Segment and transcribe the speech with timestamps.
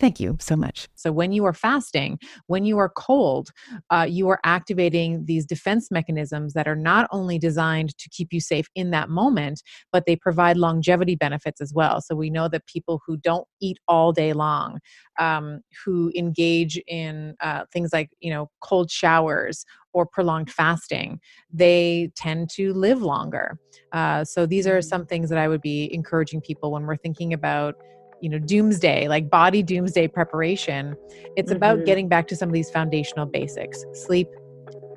[0.00, 0.88] Thank you so much.
[0.94, 3.50] So, when you are fasting, when you are cold,
[3.90, 8.40] uh, you are activating these defense mechanisms that are not only designed to keep you
[8.40, 12.00] safe in that moment, but they provide longevity benefits as well.
[12.00, 14.78] So, we know that people who don't eat all day long,
[15.18, 21.20] um, who engage in uh, things like, you know, cold showers or prolonged fasting,
[21.52, 23.58] they tend to live longer.
[23.92, 24.84] Uh, so, these are mm.
[24.84, 27.74] some things that I would be encouraging people when we're thinking about
[28.20, 30.96] you know doomsday like body doomsday preparation
[31.36, 31.56] it's mm-hmm.
[31.56, 34.28] about getting back to some of these foundational basics sleep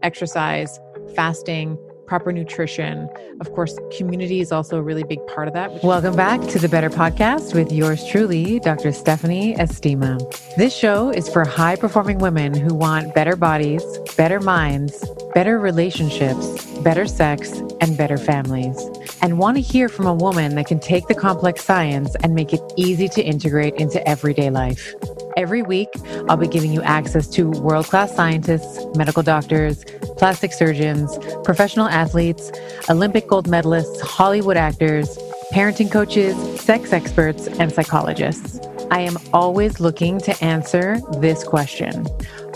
[0.02, 0.80] exercise
[1.16, 3.10] fasting proper nutrition.
[3.40, 5.84] Of course, community is also a really big part of that.
[5.84, 8.92] Welcome back to the Better Podcast with yours truly, Dr.
[8.92, 10.20] Stephanie Estima.
[10.58, 13.84] This show is for high performing women who want better bodies,
[14.18, 18.78] better minds, better relationships, better sex, and better families
[19.24, 22.52] and want to hear from a woman that can take the complex science and make
[22.52, 24.94] it easy to integrate into everyday life.
[25.36, 25.90] Every week,
[26.30, 29.84] I'll be giving you access to world class scientists, medical doctors,
[30.18, 32.52] plastic surgeons, professional athletes,
[32.90, 35.18] Olympic gold medalists, Hollywood actors,
[35.52, 38.60] parenting coaches, sex experts, and psychologists.
[38.92, 42.06] I am always looking to answer this question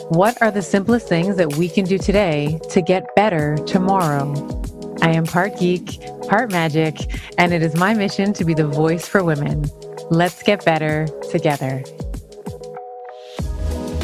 [0.10, 4.34] What are the simplest things that we can do today to get better tomorrow?
[5.02, 6.96] I am part geek, part magic,
[7.38, 9.66] and it is my mission to be the voice for women.
[10.10, 11.84] Let's get better together.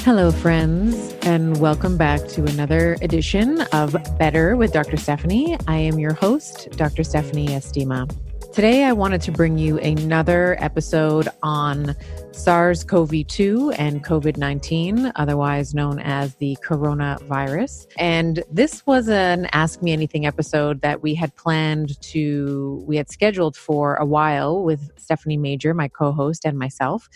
[0.04, 4.98] Hello, friends, and welcome back to another edition of Better with Dr.
[4.98, 5.58] Stephanie.
[5.66, 7.06] I am your host, Dr.
[7.06, 8.14] Stephanie Estima.
[8.52, 11.96] Today, I wanted to bring you another episode on
[12.34, 17.88] SARS CoV 2 and COVID 19, otherwise known as the coronavirus.
[17.98, 23.10] And this was an Ask Me Anything episode that we had planned to, we had
[23.10, 27.08] scheduled for a while with Stephanie Major, my co host, and myself.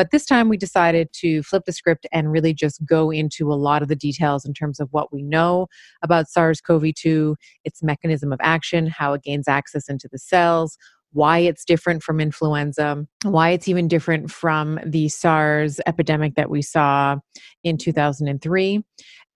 [0.00, 3.54] But this time we decided to flip the script and really just go into a
[3.54, 5.66] lot of the details in terms of what we know
[6.00, 10.78] about SARS CoV 2, its mechanism of action, how it gains access into the cells,
[11.12, 16.62] why it's different from influenza, why it's even different from the SARS epidemic that we
[16.62, 17.16] saw
[17.62, 18.82] in 2003.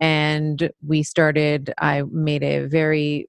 [0.00, 3.28] And we started, I made a very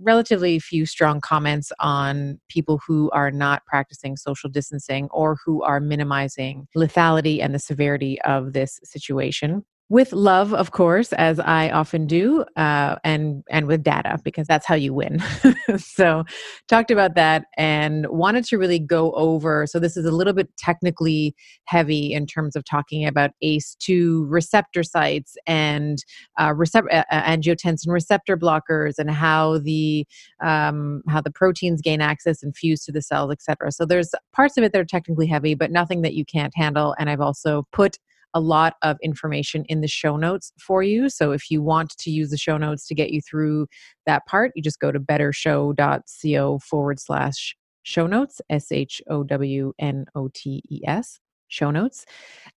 [0.00, 5.80] relatively few strong comments on people who are not practicing social distancing or who are
[5.80, 12.06] minimizing lethality and the severity of this situation with love of course as i often
[12.06, 15.22] do uh, and and with data because that's how you win.
[15.78, 16.24] So
[16.68, 20.48] talked about that and wanted to really go over so this is a little bit
[20.58, 25.98] technically heavy in terms of talking about ace2 receptor sites and
[26.40, 30.06] uh, receptor uh, angiotensin receptor blockers and how the
[30.42, 34.56] um, how the proteins gain access and fuse to the cells etc so there's parts
[34.56, 37.66] of it that are technically heavy but nothing that you can't handle and i've also
[37.72, 37.98] put
[38.34, 41.08] a lot of information in the show notes for you.
[41.08, 43.66] So if you want to use the show notes to get you through
[44.06, 49.72] that part, you just go to bettershow.co forward slash show notes, S H O W
[49.78, 51.20] N O T E S
[51.52, 52.06] show notes.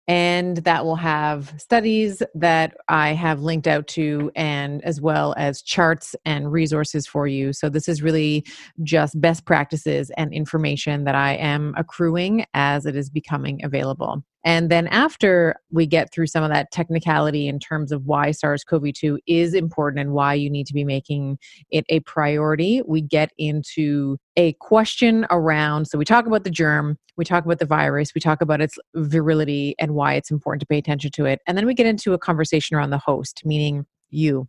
[0.08, 5.62] And that will have studies that I have linked out to, and as well as
[5.62, 7.52] charts and resources for you.
[7.54, 8.46] So, this is really
[8.84, 14.24] just best practices and information that I am accruing as it is becoming available.
[14.46, 18.64] And then after we get through some of that technicality in terms of why SARS
[18.64, 21.40] CoV 2 is important and why you need to be making
[21.72, 25.88] it a priority, we get into a question around.
[25.88, 28.78] So we talk about the germ, we talk about the virus, we talk about its
[28.94, 31.42] virility and why it's important to pay attention to it.
[31.48, 34.48] And then we get into a conversation around the host, meaning you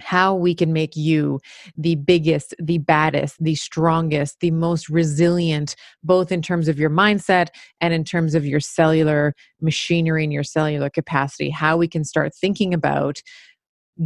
[0.00, 1.40] how we can make you
[1.76, 7.48] the biggest, the baddest, the strongest, the most resilient, both in terms of your mindset
[7.80, 11.50] and in terms of your cellular machinery and your cellular capacity.
[11.50, 13.22] How we can start thinking about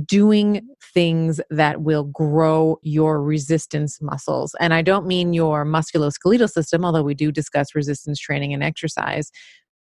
[0.05, 4.55] doing things that will grow your resistance muscles.
[4.59, 9.31] And I don't mean your musculoskeletal system, although we do discuss resistance training and exercise,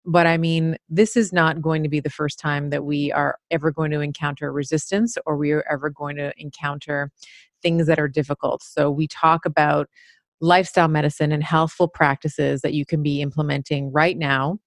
[0.09, 3.39] but I mean, this is not going to be the first time that we are
[3.51, 7.11] ever going to encounter resistance or we are ever going to encounter
[7.63, 8.63] things that are difficult.
[8.63, 9.87] So we talk about
[10.41, 14.59] lifestyle medicine and healthful practices that you can be implementing right now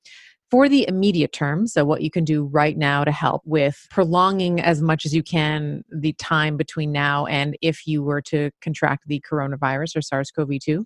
[0.52, 1.66] for the immediate term.
[1.66, 5.24] So, what you can do right now to help with prolonging as much as you
[5.24, 10.30] can the time between now and if you were to contract the coronavirus or SARS
[10.30, 10.86] CoV 2.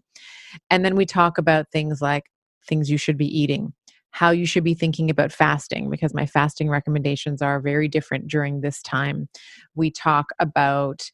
[0.69, 2.25] And then we talk about things like
[2.67, 3.73] things you should be eating,
[4.15, 8.62] how you should be thinking about fasting, because my fasting recommendations are very different during
[8.62, 9.27] this time.
[9.75, 11.12] We talk about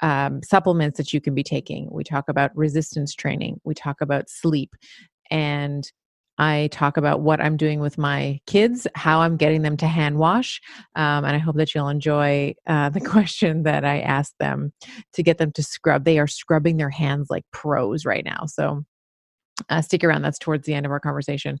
[0.00, 1.90] um, supplements that you can be taking.
[1.92, 3.60] We talk about resistance training.
[3.64, 4.70] We talk about sleep.
[5.30, 5.86] And
[6.38, 10.16] I talk about what I'm doing with my kids, how I'm getting them to hand
[10.16, 10.62] wash.
[10.96, 14.72] Um, and I hope that you'll enjoy uh, the question that I asked them
[15.12, 16.06] to get them to scrub.
[16.06, 18.46] They are scrubbing their hands like pros right now.
[18.46, 18.84] So
[19.68, 20.22] uh, stick around.
[20.22, 21.58] That's towards the end of our conversation.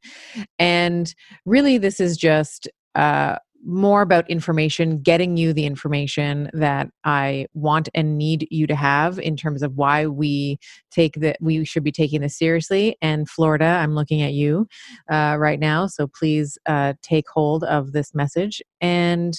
[0.58, 1.14] And
[1.44, 7.88] really, this is just uh, more about information, getting you the information that I want
[7.94, 10.58] and need you to have in terms of why we
[10.90, 12.96] take that we should be taking this seriously.
[13.02, 14.68] And Florida, I'm looking at you
[15.10, 18.62] uh, right now, so please uh, take hold of this message.
[18.80, 19.34] And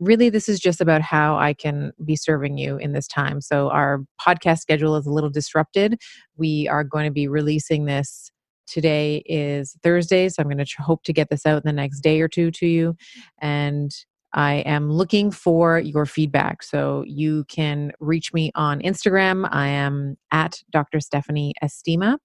[0.00, 3.40] really, this is just about how I can be serving you in this time.
[3.40, 6.00] So our podcast schedule is a little disrupted.
[6.36, 8.30] We are going to be releasing this
[8.66, 12.00] Today is Thursday, so I'm going to hope to get this out in the next
[12.00, 12.96] day or two to you.
[13.40, 13.94] And
[14.34, 16.62] I am looking for your feedback.
[16.64, 19.48] So you can reach me on Instagram.
[19.50, 20.98] I am at Dr.
[20.98, 22.18] Stephanie Estima,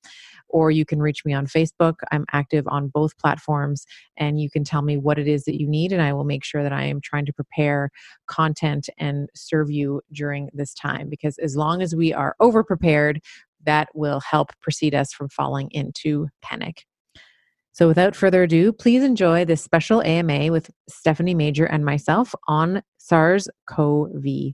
[0.49, 1.95] or you can reach me on Facebook.
[2.11, 3.85] I'm active on both platforms,
[4.17, 6.43] and you can tell me what it is that you need, and I will make
[6.43, 7.91] sure that I am trying to prepare
[8.27, 11.09] content and serve you during this time.
[11.09, 13.21] Because as long as we are over prepared,
[13.65, 16.85] that will help precede us from falling into panic.
[17.79, 22.83] So, without further ado, please enjoy this special AMA with Stephanie Major and myself on
[22.97, 24.53] SARS CoV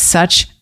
[0.00, 0.48] such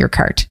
[0.00, 0.48] your cart.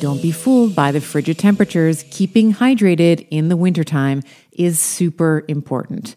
[0.00, 2.04] Don't be fooled by the frigid temperatures.
[2.10, 4.22] Keeping hydrated in the wintertime
[4.52, 6.16] is super important.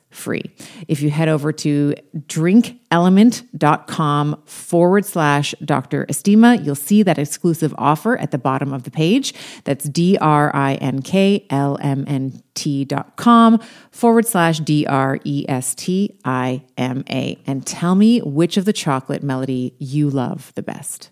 [0.11, 0.43] free.
[0.87, 1.95] If you head over to
[2.27, 6.05] drinkelement.com forward slash Dr.
[6.05, 9.33] Estima, you'll see that exclusive offer at the bottom of the page.
[9.63, 13.59] That's D R I N K L M N T dot com
[13.91, 17.39] forward slash D R E S T I M A.
[17.47, 21.11] And tell me which of the chocolate melody you love the best.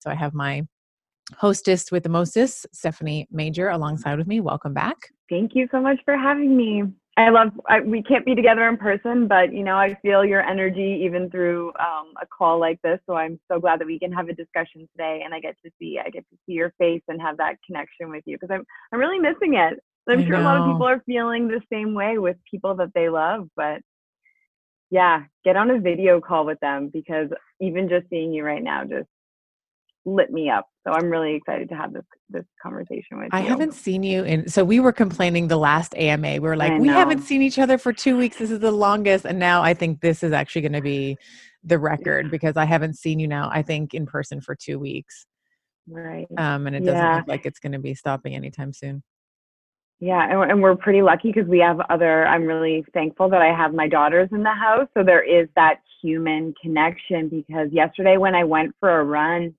[0.00, 0.66] So I have my
[1.36, 4.40] hostess with the mostest, Stephanie Major, alongside with me.
[4.40, 4.96] Welcome back.
[5.30, 6.82] Thank you so much for having me.
[7.16, 7.52] I love.
[7.68, 11.30] I, we can't be together in person, but you know, I feel your energy even
[11.30, 12.98] through um, a call like this.
[13.06, 15.70] So I'm so glad that we can have a discussion today, and I get to
[15.78, 18.64] see, I get to see your face and have that connection with you because I'm,
[18.92, 19.78] I'm really missing it.
[20.08, 23.08] I'm sure a lot of people are feeling the same way with people that they
[23.08, 23.80] love, but
[24.90, 27.28] yeah, get on a video call with them because
[27.60, 29.08] even just seeing you right now just
[30.06, 30.66] lit me up.
[30.86, 33.46] So I'm really excited to have this this conversation with I you.
[33.46, 36.32] I haven't seen you in so we were complaining the last AMA.
[36.32, 38.38] We were like, we haven't seen each other for two weeks.
[38.38, 39.24] This is the longest.
[39.24, 41.16] And now I think this is actually going to be
[41.62, 45.26] the record because I haven't seen you now, I think, in person for two weeks.
[45.88, 46.26] Right.
[46.36, 47.16] Um, and it doesn't Yeah.
[47.16, 49.02] look like it's going to be stopping anytime soon.
[50.00, 52.26] Yeah, and, and we're pretty lucky because we have other.
[52.26, 55.76] I'm really thankful that I have my daughters in the house, so there is that
[56.02, 57.28] human connection.
[57.28, 59.54] Because yesterday when I went for a run,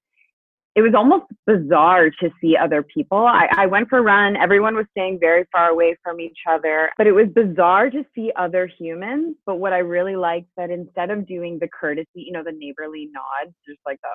[0.75, 3.19] it was almost bizarre to see other people.
[3.19, 4.35] I, I went for a run.
[4.35, 8.31] Everyone was staying very far away from each other, but it was bizarre to see
[8.35, 9.37] other humans.
[9.45, 13.09] But what I really liked that instead of doing the courtesy, you know, the neighborly
[13.13, 14.09] nod, just like a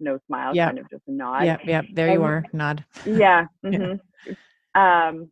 [0.00, 0.66] no smile, Yeah.
[0.66, 1.84] kind of just a nod Yeah, yep.
[1.92, 2.44] There you Um, are.
[2.52, 2.84] Nod.
[3.04, 3.44] yeah.
[3.62, 3.94] Yeah.
[4.74, 5.30] hmm Um,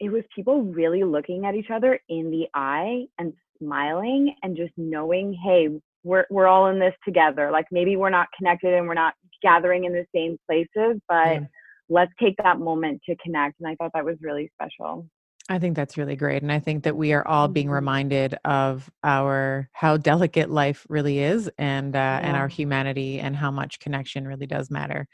[0.00, 4.72] it was people really looking at each other in the eye and smiling and just
[4.76, 5.68] knowing, hey,
[6.02, 7.50] we're we're all in this together.
[7.50, 9.12] Like maybe we're not connected and we're not
[9.42, 11.46] gathering in the same places, but Yeah.
[11.88, 13.60] let's take that moment to connect.
[13.60, 15.06] And I thought that was really special.
[15.48, 16.42] I think that's really great.
[16.42, 17.70] And I think that we are all being Mhm.
[17.70, 23.50] reminded of our how delicate life really is and uh and our humanity and how
[23.50, 25.08] much connection really does matter.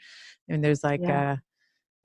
[0.49, 1.25] I And there's like Yeah.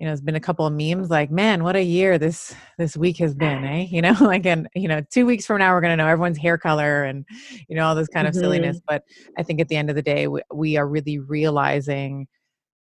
[0.02, 2.96] You know, there's been a couple of memes like, man, what a year this this
[2.96, 3.86] week has been, eh?
[3.88, 6.58] You know, like and you know, two weeks from now we're gonna know everyone's hair
[6.58, 7.24] color and
[7.68, 8.80] you know, all this kind of silliness.
[8.88, 9.04] But
[9.38, 12.26] I think at the end of the day, we, we are really realizing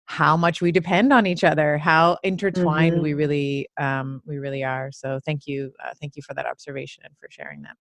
[0.06, 3.02] how much we depend on each other, how intertwined Mhm.
[3.02, 4.90] we really um we really are.
[4.90, 7.76] So thank you, uh, thank you for that observation and for sharing that.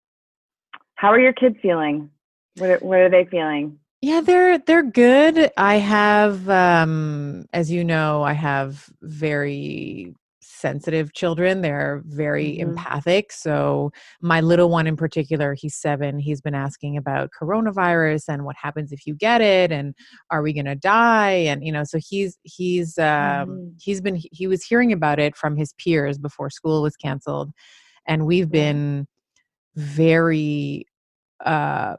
[0.96, 2.10] How are your kids feeling?
[2.56, 3.78] What are, what are they feeling?
[4.04, 5.50] Yeah, they're they're good.
[5.56, 11.62] I have um as you know, I have very sensitive children.
[11.62, 12.60] They're very Mhm.
[12.60, 13.32] empathic.
[13.32, 18.56] So my little one in particular, he's 7, he's been asking about coronavirus and what
[18.60, 19.94] happens if you get it and
[20.30, 23.74] are we going to die and you know, so he's he's um Mhm.
[23.80, 27.52] he's been he was hearing about it from his peers before school was canceled
[28.06, 29.06] and we've been
[29.76, 30.86] very
[31.44, 31.96] uh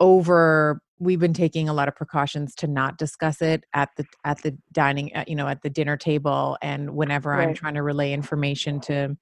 [0.00, 4.40] over we've been taking a lot of precautions to not discuss it at the at
[4.42, 8.12] the dining at, you know at the dinner table and whenever i'm trying to relay
[8.12, 9.16] information to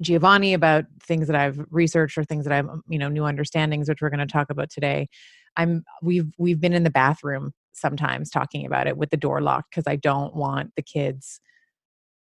[0.00, 4.00] giovanni about things that i've researched or things that i've you know new understandings which
[4.00, 5.08] we're going to talk about today
[5.56, 9.70] i'm we've we've been in the bathroom sometimes talking about it with the door locked
[9.70, 11.40] because i don't want the kids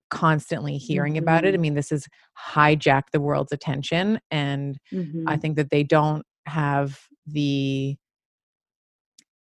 [0.10, 1.62] constantly hearing about it i Mhm.
[1.62, 2.08] mean this has
[2.54, 4.78] hijacked the world's attention and
[5.26, 5.42] I Mhm.
[5.42, 7.98] think that they don't have the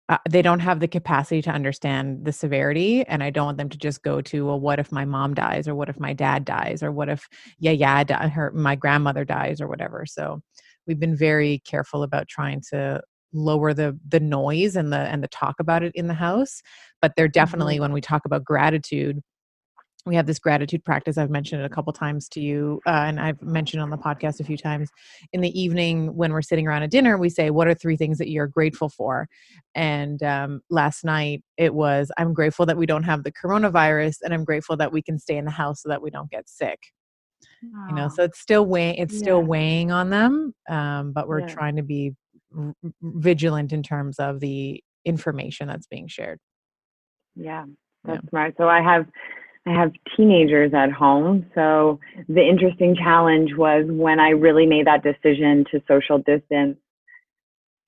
[0.09, 3.69] uh, they don't have the capacity to understand the severity and i don't want them
[3.69, 6.45] to just go to well what if my mom dies or what if my dad
[6.45, 10.41] dies or what if yeah yeah di- her my grandmother dies or whatever so
[10.87, 13.01] we've been very careful about trying to
[13.35, 16.63] lower the the noise and the and the talk about it in the house
[17.03, 17.81] but they're definitely Mhm.
[17.81, 19.21] when we talk about gratitude
[20.09, 23.21] we have this gratitude practice i've mentioned it a couple times to you uh, and
[23.21, 24.89] i've mentioned on the podcast a few times
[25.33, 28.19] in the evening when we're sitting around a dinner we say what are three things
[28.19, 29.29] that you're grateful for
[29.75, 34.33] and um, last night it was i'm grateful that we don't have the coronavirus and
[34.33, 36.79] i'm grateful that we can stay in the house so that we don't get sick
[37.63, 41.47] you know so it's still weighing it's still weighing on them um, but we're Yeah.
[41.47, 42.15] trying to be
[42.57, 46.39] r- vigilant in terms of the information that's being shared
[47.37, 47.65] Yeah,
[48.07, 48.15] Yeah.
[48.17, 48.55] that's smart.
[48.59, 49.07] So I have
[49.69, 51.47] I have teenagers at home.
[51.55, 56.79] So the interesting challenge was when I really made that decision to social distance.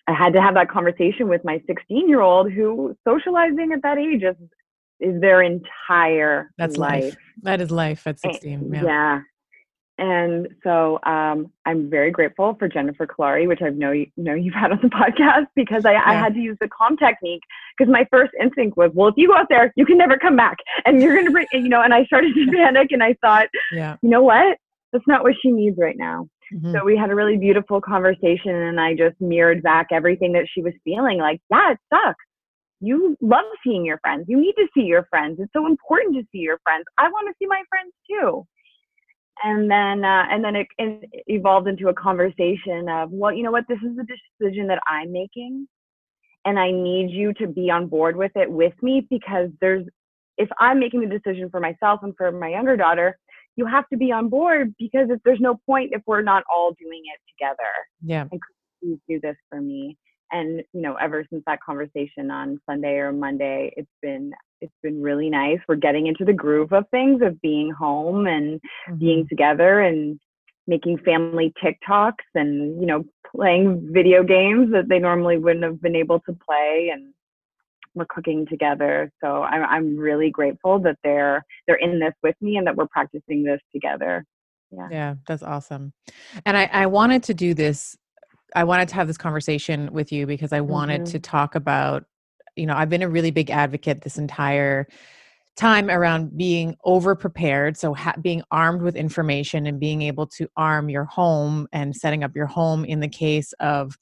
[0.07, 3.99] I had to have that conversation with my 16 year old who socializing at that
[3.99, 4.37] age is
[4.99, 7.05] is their entire that's life.
[7.05, 8.83] life that is life at And- 16 yeah.
[8.85, 9.21] yeah.
[10.01, 14.55] And so um, I'm very grateful for Jennifer Kolari, which I know you know you've
[14.55, 17.43] had on the podcast because I, I had to use the calm technique
[17.77, 20.37] because my first instinct was, well, if you go out there, you can never come
[20.37, 21.83] back, and you're gonna bring, you know.
[21.83, 24.57] And I started to panic, and I thought, yeah you know what?
[24.93, 26.27] That's not what she needs right now.
[26.53, 26.73] Mhm.
[26.73, 30.63] So we had a really beautiful conversation, and I just mirrored back everything that she
[30.63, 31.19] was feeling.
[31.19, 32.25] Like, yeah, it sucks.
[32.81, 34.25] You love seeing your friends.
[34.29, 35.39] You need to see your friends.
[35.39, 36.85] It's so important to see your friends.
[36.99, 38.47] I want to see my friends too.
[39.43, 43.51] And then, uh, and then it, it evolved into a conversation of, well, you know
[43.51, 43.65] what?
[43.69, 44.05] This is a
[44.45, 45.67] decision that I'm making,
[46.45, 49.87] and I need you to be on board with it with me because there's,
[50.37, 53.19] if I'm making the decision for myself and for my younger daughter,
[53.57, 56.73] you have to be on board because if, there's no point if we're not all
[56.79, 57.73] doing it together.
[58.03, 58.27] Yeah.
[58.31, 58.41] And
[58.83, 59.97] please do this for me.
[60.33, 65.03] And you know, ever since that conversation on Sunday or Monday, it's been it's been
[65.03, 65.59] really nice.
[65.69, 68.99] We're getting into the groove of things of being home and mm-hmm.
[68.99, 70.19] being together and
[70.67, 75.97] making family TikToks and you know playing video games that they normally wouldn't have been
[75.97, 77.13] able to play and
[77.95, 79.11] we're cooking together.
[79.23, 82.89] So I'm I'm really grateful that they're they're in this with me and that we're
[82.89, 84.25] practicing this together.
[84.71, 84.89] Yeah.
[84.91, 85.93] Yeah, that's awesome.
[86.47, 87.97] And I, I wanted to do this.
[88.55, 91.13] I wanted to have this conversation with you because I wanted mm-hmm.
[91.13, 92.05] to talk about,
[92.57, 94.87] you know, I've been a really big advocate this entire
[95.57, 100.49] time around being over prepared so ha- being armed with information and being able to
[100.57, 103.99] arm your home and setting up your home in the case of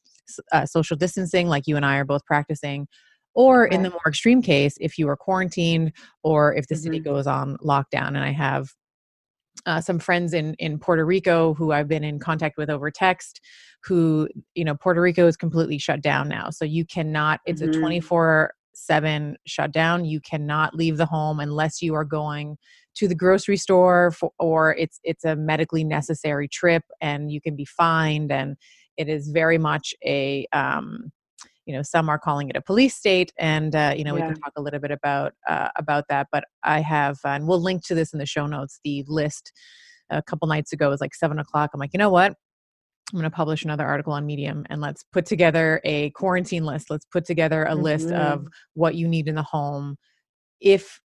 [0.52, 2.86] uh, social distancing like you and i are both practicing
[3.34, 5.90] or in the more extreme case if you are quarantined
[6.22, 6.84] or if the mm-hmm.
[6.84, 8.68] city goes on lockdown and i have
[9.66, 13.40] uh, some friends in in Puerto Rico who I've been in contact with over text
[13.84, 17.78] who you know Puerto Rico is completely shut down now so you cannot it's mm-hmm.
[17.78, 22.56] a 24 7 shutdown you cannot leave the home unless you are going
[22.94, 27.56] to the grocery store for, or it's it's a medically necessary trip and you can
[27.56, 28.56] be fined and
[28.96, 31.10] it is very much a um,
[31.68, 34.26] you know some are calling it a police state and uh, you know yeah.
[34.26, 37.46] we can talk a little bit about uh, about that but i have uh, and
[37.46, 39.52] we'll link to this in the show notes the list
[40.10, 42.32] a couple nights ago was like seven o'clock i'm like you know what
[43.12, 46.88] i'm going to publish another article on medium and let's put together a quarantine list
[46.90, 47.82] let's put together a mm-hmm.
[47.82, 48.48] list of mm-hmm.
[48.74, 49.96] what you need in the home
[50.60, 51.00] if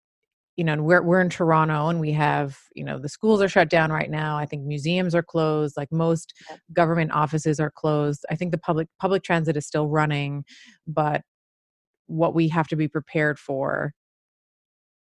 [0.60, 3.70] you know, we're we're in Toronto and we have, you know, the schools are shut
[3.70, 4.36] down right now.
[4.36, 6.34] I think museums are closed, like most
[6.74, 8.26] government offices are closed.
[8.30, 10.44] I think the public public transit is still running,
[10.86, 11.22] but
[12.08, 13.94] what we have to be prepared for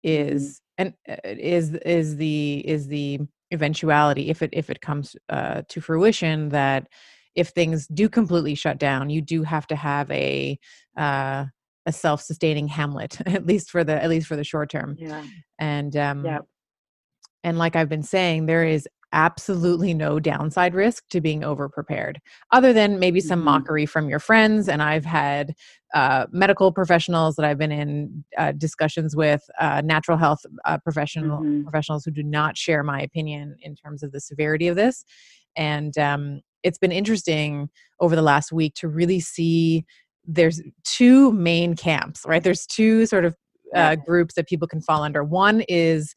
[0.02, 0.38] mm-hmm.
[0.38, 3.20] is and uh, is is the is the
[3.52, 6.86] eventuality if it if it comes uh, to fruition that
[7.34, 10.58] if things do completely shut down, you do have to have a
[10.96, 11.44] uh,
[11.86, 14.96] a self-sustaining hamlet at least for the at least for the short term.
[14.98, 15.24] Yeah.
[15.58, 16.38] And um yeah
[17.44, 22.20] and like i've been saying there is absolutely no downside risk to being over prepared
[22.52, 23.46] other than maybe some mm-hmm.
[23.46, 24.68] mockery from your friends.
[24.68, 25.54] And i've had
[25.94, 31.40] uh, medical professionals that i've been in uh, discussions with uh, natural health uh, professional
[31.40, 31.62] mm-hmm.
[31.62, 35.04] professionals who do not share my opinion in terms of the severity of this.
[35.56, 39.84] And um, it's been interesting over the last week to really see
[40.26, 42.42] there's two main camps, right?
[42.42, 43.34] There's two sort of
[43.74, 45.22] uh, groups that people can fall under.
[45.22, 46.14] One is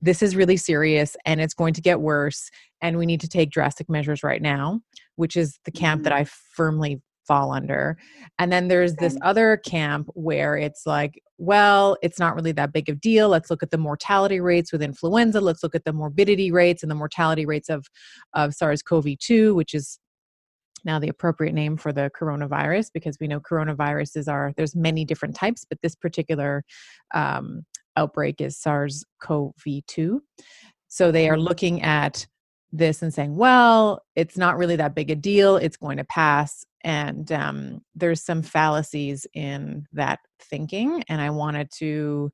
[0.00, 2.50] this is really serious and it's going to get worse,
[2.82, 4.80] and we need to take drastic measures right now,
[5.16, 6.04] which is the camp mm-hmm.
[6.04, 7.96] that I firmly fall under.
[8.38, 12.88] And then there's this other camp where it's like, well, it's not really that big
[12.88, 13.28] of a deal.
[13.28, 15.40] Let's look at the mortality rates with influenza.
[15.40, 17.86] Let's look at the morbidity rates and the mortality rates of,
[18.34, 19.98] of SARS CoV 2, which is
[20.84, 25.34] now the appropriate name for the coronavirus because we know coronaviruses are there's many different
[25.34, 26.64] types but this particular
[27.14, 27.64] um,
[27.96, 30.20] outbreak is sars-cov-2
[30.88, 31.42] so they are mm-hmm.
[31.42, 32.26] looking at
[32.72, 35.56] this and saying well it's not really that big a deal.
[35.56, 36.64] It's going to pass.
[36.82, 40.20] And um, there's some fallacies in that
[40.50, 42.30] thinking and i wanted to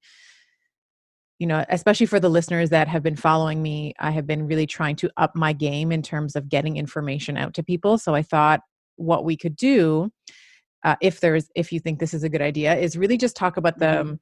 [1.41, 4.67] you know, especially for the listeners that have been following me, I have been really
[4.67, 7.97] trying to up my game in terms of getting information out to people.
[7.97, 8.61] So I thought
[8.97, 10.13] what we could do,
[10.85, 13.57] uh, if there's, if you think this is a good idea, is really just talk
[13.57, 14.15] about the mm-hmm.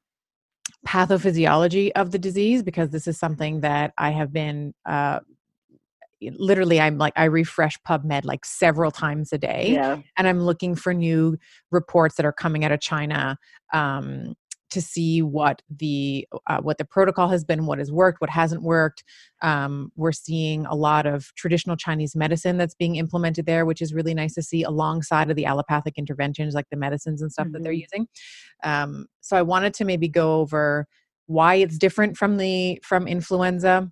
[0.87, 4.73] pathophysiology of the disease because this is something that I have been.
[4.85, 5.19] Uh,
[6.33, 10.01] literally i'm like i refresh pubmed like several times a day yeah.
[10.17, 11.37] and i'm looking for new
[11.71, 13.37] reports that are coming out of china
[13.71, 14.35] um,
[14.71, 18.61] to see what the uh, what the protocol has been, what has worked, what hasn't
[18.61, 19.03] worked.
[19.41, 23.93] Um, we're seeing a lot of traditional Chinese medicine that's being implemented there, which is
[23.93, 27.53] really nice to see alongside of the allopathic interventions like the medicines and stuff mm-hmm.
[27.53, 27.93] that they're mm-hmm.
[27.93, 28.07] using.
[28.63, 30.87] Um, so I wanted to maybe go over
[31.25, 33.91] why it's different from the from influenza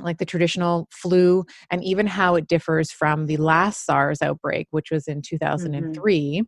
[0.00, 4.90] like the traditional flu and even how it differs from the last SARS outbreak, which
[4.90, 6.42] was in 2003.
[6.42, 6.44] Mm-hmm.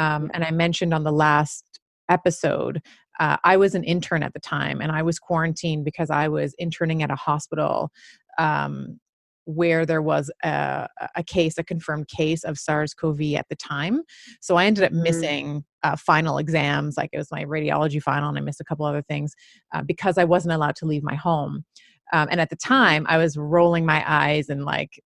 [0.00, 1.73] Um, and I mentioned on the last
[2.08, 2.82] episode,
[3.20, 6.54] uh, I was an intern at the time and I was quarantined because I was
[6.58, 7.90] interning at a hospital
[8.38, 8.98] um,
[9.46, 14.02] where there was a, a, case, a confirmed case of SARS CoV at the time.
[14.40, 15.02] So I ended up mm.
[15.02, 18.86] missing uh, final exams, like it was my radiology final, and I missed a couple
[18.86, 19.34] other things
[19.74, 21.64] uh, because I wasn't allowed to leave my home.
[22.12, 25.02] Um, and at the time, I was rolling my eyes and like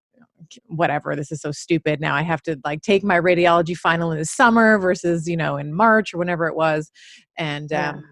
[0.67, 4.19] whatever this is so stupid now i have to like take my radiology final in
[4.19, 6.91] the summer versus you know in march or whenever it was
[7.37, 7.91] and yeah.
[7.91, 8.05] um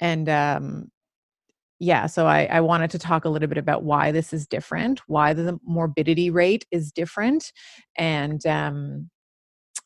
[0.00, 0.90] and um
[1.78, 5.00] yeah, so I, I wanted to talk a little bit about why this is different,
[5.06, 7.52] why the morbidity rate is different,
[7.96, 9.10] and um,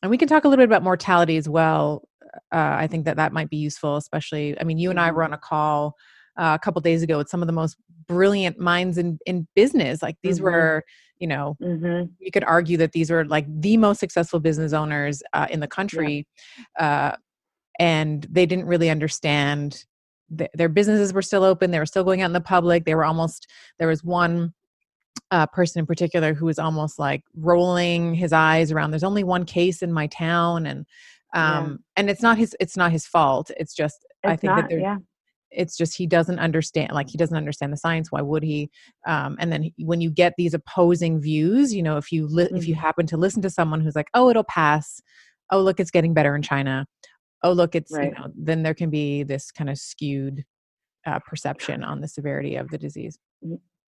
[0.01, 2.07] and we can talk a little bit about mortality as well.
[2.51, 4.59] Uh, I think that that might be useful, especially.
[4.59, 5.33] I mean, you and I were on Mm-hmm.
[5.33, 5.95] a call
[6.37, 10.01] uh, a couple days ago with some of the most brilliant minds in in business.
[10.01, 10.43] Like these Mhm.
[10.43, 10.83] were,
[11.19, 12.09] you know, Mhm.
[12.19, 15.67] you could argue that these were like the most successful business owners uh, in the
[15.67, 16.27] country,
[16.79, 17.15] uh,
[17.79, 19.85] and they didn't really understand.
[20.37, 21.71] th- Their businesses were still open.
[21.71, 22.85] They were still going out in the public.
[22.85, 23.47] They were almost.
[23.79, 24.53] There was one
[25.29, 28.91] uh, person in particular who was almost like rolling his eyes around.
[28.91, 30.85] There's only one case in my town, and
[31.33, 31.59] Yeah.
[31.59, 32.55] um, and it's not his.
[32.59, 33.51] It's not his fault.
[33.57, 34.69] It's just I It's think that not.
[34.69, 34.97] there Yeah.
[35.51, 38.69] It's just he doesn't understand like he doesn't understand the science why would he
[39.07, 42.67] um, and then when you get these opposing views you know if you li- if
[42.67, 42.79] you Mhm.
[42.79, 45.01] happen to listen to someone who's like oh it'll pass
[45.51, 46.85] oh look it's getting better in china
[47.43, 48.05] oh look it's Right.
[48.05, 50.45] you know then there can be this kind of skewed
[51.05, 53.17] uh, perception on the severity of the disease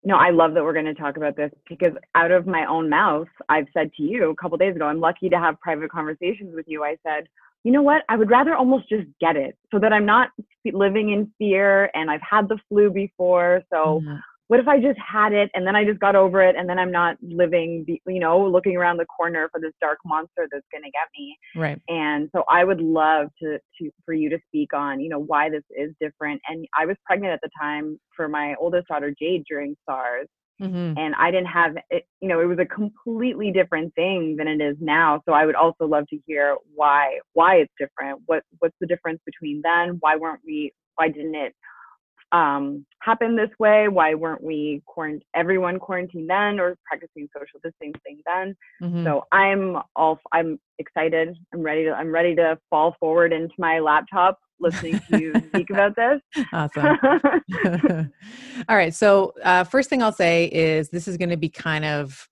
[0.04, 2.88] No, I love that we're going to talk about this because out of my own
[2.88, 6.54] mouth, I've said to you a couple days ago, I'm lucky to have private conversations
[6.54, 6.84] with you.
[6.84, 7.26] I said,
[7.66, 8.04] you know what?
[8.08, 10.30] I would rather almost just get it so that I'm not
[10.64, 13.60] living in fear and I've had the flu before.
[13.72, 14.20] So Mhm.
[14.46, 16.78] what if I just had it and then I just got over it and then
[16.78, 20.84] I'm not living, you know, looking around the corner for this dark monster that's going
[20.84, 21.36] to get me.
[21.56, 25.18] right And so I would love to, to for you to speak on, you know,
[25.18, 26.40] why this is different.
[26.48, 30.28] And I was pregnant at the time for my oldest daughter Jade during SARS,
[30.60, 32.06] hmm and I didn't have it.
[32.20, 35.22] You know, it was a completely different thing than it is now.
[35.26, 38.22] So I would also love to hear why why it's different.
[38.26, 39.98] What what's the difference between then?
[40.00, 40.72] Why weren't we?
[40.96, 41.54] Why didn't it
[42.32, 43.88] um, happen this way?
[43.88, 48.56] Why weren't we quarant- everyone quarantined then or practicing social distancing then?
[48.80, 51.36] hmm So I'm all I'm excited.
[51.52, 55.70] I'm ready to I'm ready to fall forward into my laptop listening to you speak
[55.70, 56.20] about this.
[56.52, 56.96] awesome
[58.68, 61.84] all right so uh, first thing i'll say is this is going to be kind
[61.84, 62.26] of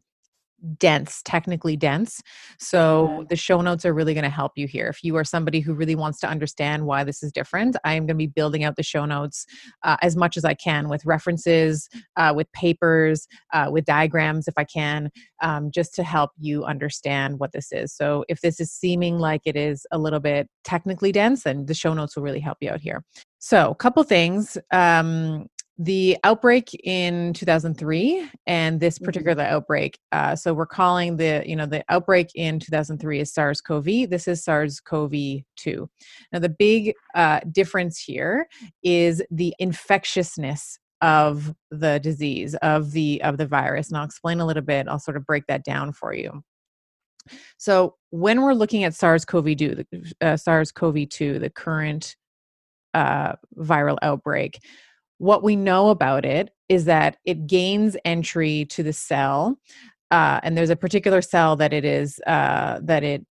[0.79, 2.22] dense technically dense.
[2.59, 4.88] So the show notes are really going to help you here.
[4.88, 8.03] If you are somebody who really wants to understand why this is different i am
[8.03, 9.46] going to be building out the show notes
[9.83, 14.55] uh, as much as i can with references uh, with papers uh, with diagrams if
[14.57, 15.11] i can
[15.42, 17.92] um, just to help you understand what this is.
[17.92, 21.74] So if this is seeming like it is a little bit technically dense then the
[21.74, 23.05] show notes will really help you out here.
[23.38, 25.46] So a couple things um,
[25.78, 29.04] the outbreak in 2003 and this Mhm.
[29.04, 33.84] particular outbreak uh, so we're calling the you know the outbreak in 2003 is sars-cov
[33.84, 35.88] this is sars-cov-2
[36.32, 38.46] now the big uh, difference here
[38.84, 44.46] is the infectiousness of the disease of the of the virus and i'll explain a
[44.46, 46.40] little bit i'll sort of break that down for you
[47.58, 52.14] so when we're looking at sars-cov-2 the, uh, sars-cov-2 the current
[52.94, 54.60] uh, viral outbreak
[55.24, 59.58] what we know about it is that it gains entry to the cell
[60.10, 63.24] uh, and there's a particular cell that it is uh, that it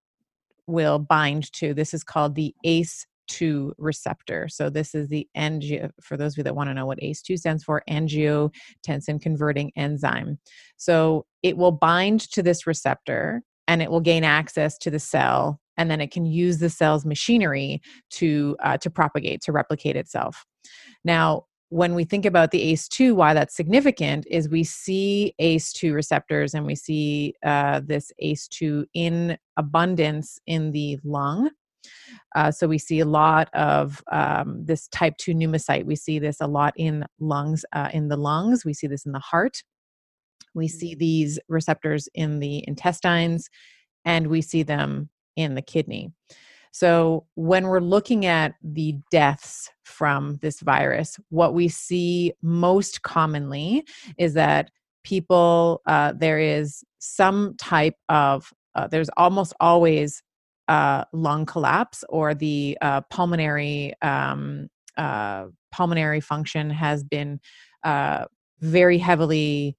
[0.65, 1.73] will bind to.
[1.73, 4.47] This is called the ace2 receptor.
[4.49, 7.38] So this is the angio for those of you that want to know what ace2
[7.38, 10.39] stands for angiotensin converting enzyme.
[10.77, 15.62] So it will bind to this receptor and it will gain access to the cell
[15.77, 20.43] and then it can use the cell's machinery to uh, to propagate to replicate itself.
[21.03, 26.53] Now when we think about the ACE2, why that's significant is we see ACE2 receptors
[26.53, 31.49] and we see uh, this ACE2 in abundance in the lung.
[32.36, 35.83] Uh, so we see a lot of um, this type 2 pneumocyte.
[35.83, 38.63] We see this a lot in lungs, uh, in the lungs.
[38.63, 39.63] We see this in the heart.
[40.53, 43.49] We see these receptors in the intestines,
[44.05, 46.12] and we see them in the kidney.
[46.73, 53.86] So, when we're looking at the deaths from this virus, what we see most commonly
[54.17, 54.71] is that
[55.03, 60.23] people, uh, there is some type of, uh, there's almost always
[60.67, 67.39] uh, lung collapse or the uh, pulmonary um, uh, pulmonary function has been
[67.83, 68.25] uh,
[68.62, 69.77] very heavily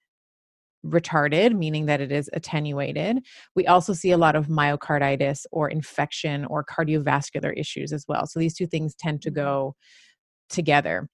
[0.85, 3.19] retarded, meaning that it is attenuated.
[3.55, 8.27] We also see a lot of myocarditis or infection or cardiovascular issues as well.
[8.27, 9.41] So these two things tend to mm-hmm.
[9.41, 9.75] go
[10.49, 11.09] together.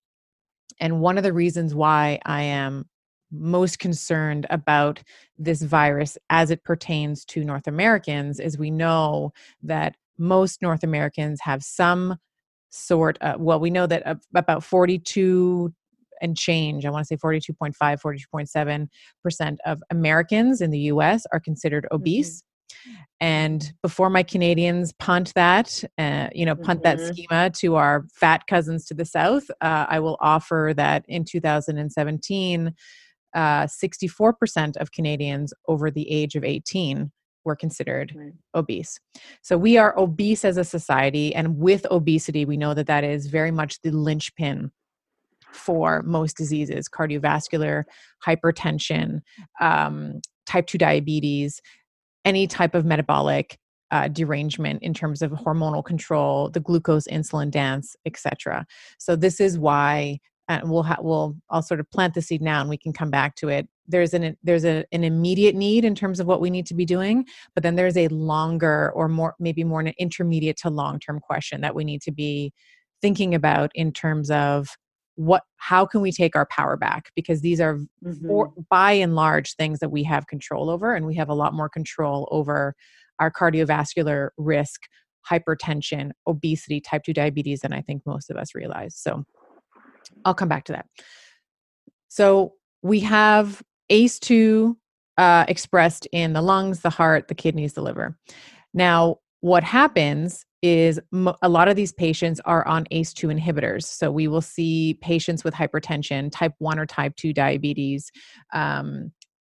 [0.81, 2.87] And one of the reasons why I am
[3.33, 5.03] most concerned about
[5.39, 11.41] this virus as it pertains to North Americans is we know that most North Americans
[11.43, 12.17] have some
[12.71, 15.73] sort of, well, we know that about 42
[16.21, 21.87] and change, I want to say 42.5, 42.7% of Americans in the US are considered
[21.91, 22.43] obese.
[23.21, 26.99] And before my Canadians punt that, uh, you know, punt mm-hmm.
[26.99, 31.25] that schema to our fat cousins to the south, uh, I will offer that in
[31.25, 32.75] 2017,
[33.35, 37.13] uh, 64% of Canadians over the age of 18
[37.45, 38.33] were considered right.
[38.55, 38.99] obese.
[39.43, 43.27] So we are obese as a society, and with obesity, we know that that is
[43.27, 44.71] very much the linchpin
[45.53, 47.85] for most diseases cardiovascular,
[48.27, 49.21] hypertension,
[49.61, 51.61] um, type 2 diabetes,
[52.25, 53.59] any type of metabolic
[53.91, 58.65] uh, derangement in terms of hormonal control, the glucose insulin dance, etc.
[58.99, 62.61] So this is why and we'll ha- we'll I'll sort of plant the seed now
[62.61, 63.69] and we can come back to it.
[63.87, 66.85] There's an there's a, an immediate need in terms of what we need to be
[66.85, 71.21] doing, but then there's a longer or more maybe more an intermediate to long term
[71.21, 72.53] question that we need to be
[73.01, 74.69] thinking about in terms of
[75.17, 78.27] what how can we take our power back because these are mm-hmm.
[78.27, 81.53] for, by and large things that we have control over and we have a lot
[81.53, 82.75] more control over
[83.19, 84.83] our cardiovascular risk
[85.31, 89.25] hypertension obesity type 2 diabetes than i think most of us realize so
[90.25, 90.87] I'll come back to that.
[92.09, 94.75] So we have ACE2
[95.19, 98.17] uh, expressed in the lungs, the heart, the kidneys, the liver.
[98.73, 101.01] Now, what happens is
[101.43, 103.85] a lot of these patients are on ACE2 inhibitors.
[103.85, 108.11] So we will see patients with hypertension, type 1 or type 2 diabetes,
[108.53, 109.13] um,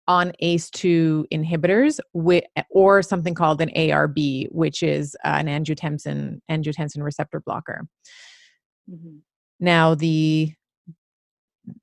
[0.08, 7.02] on ACE2 inhibitors with, or something called an ARB, which is uh, an angiotensin angiotensin
[7.02, 7.88] receptor blocker.
[8.89, 9.18] Mm-hmm.
[9.60, 10.54] Now, the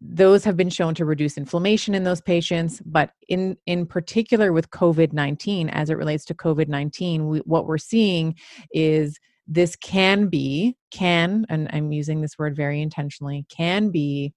[0.01, 4.71] those have been shown to reduce inflammation in those patients but in in particular with
[4.71, 8.35] covid-19 as it relates to covid-19 we, what we're seeing
[8.73, 14.33] is this can be can and i'm using this word very intentionally can be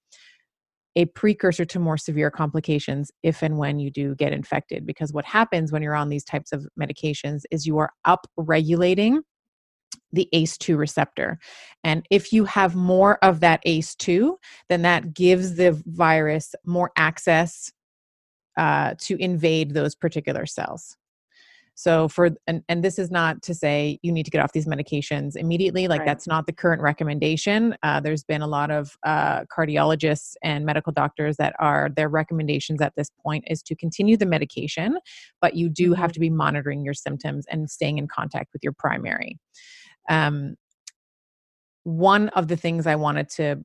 [0.95, 4.85] a precursor to more severe complications if and when you do get infected.
[4.85, 9.21] Because what happens when you're on these types of medications is you are up regulating
[10.15, 11.37] the ACE2 receptor.
[11.83, 14.35] And if you have more of that ACE2,
[14.69, 17.71] then that gives the virus more access
[18.57, 20.97] uh, to invade those particular cells.
[21.75, 24.65] So for and, and this is not to say you need to get off these
[24.65, 25.87] medications immediately.
[25.89, 26.05] Like right.
[26.05, 27.75] that's not the current recommendation.
[27.83, 32.81] Uh, there's been a lot of uh, cardiologists and medical doctors that are their recommendations
[32.81, 34.97] at this point is to continue the medication,
[35.41, 36.13] but you do have mm-hmm.
[36.13, 39.37] to be monitoring your symptoms and staying in contact with your primary.
[40.09, 40.55] Um,
[41.83, 43.63] one of the things I wanted to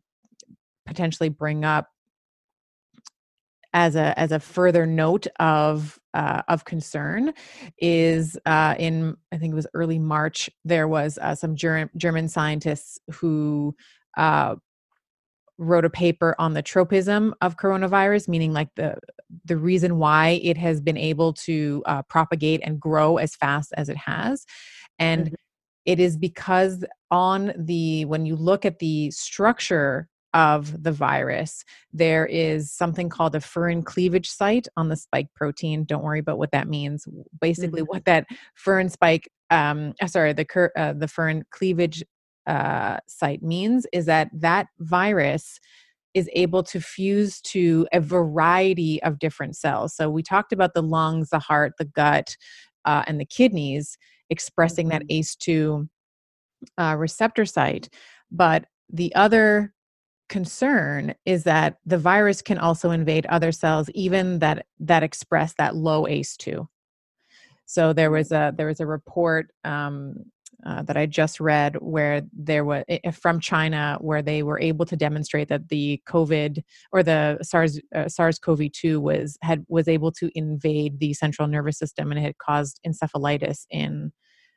[0.86, 1.88] potentially bring up
[3.72, 7.32] as a as a further note of uh, of concern
[7.78, 12.28] is uh, in I think it was early March there was uh, some German German
[12.28, 13.76] scientists who
[14.16, 14.56] uh,
[15.56, 18.96] wrote a paper on the tropism of coronavirus, meaning like the
[19.44, 23.88] the reason why it has been able to uh, propagate and grow as fast as
[23.88, 24.46] it has,
[24.98, 25.34] and mm-hmm
[25.90, 32.24] it is because on the when you look at the structure of the virus there
[32.26, 36.52] is something called a furin cleavage site on the spike protein don't worry about what
[36.52, 37.08] that means.
[37.40, 37.88] Basically mm-hmm.
[37.88, 38.26] what that
[38.64, 42.04] furin spike um uh, sorry the cur- uh, the furin cleavage
[42.46, 45.58] uh, site means is that that virus
[46.14, 49.94] is able to fuse to a variety of different cells.
[49.94, 52.36] So we talked about the lungs the heart the gut
[52.84, 53.98] uh, and the kidneys
[54.30, 55.20] expressing that mm-hmm.
[55.20, 55.88] ACE2
[56.78, 57.88] uh, receptor site.
[58.30, 59.72] But the other
[60.28, 65.74] concern is that the virus can also invade other cells, even that that express that
[65.74, 66.66] low ACE2.
[67.66, 70.14] So there was a there was a report um,
[70.66, 74.96] uh, that I just read where there was from China where they were able to
[74.96, 81.00] demonstrate that the COVID or the SARS uh, SARS-CoV-2 was had was able to invade
[81.00, 84.12] the central nervous system and it had caused encephalitis in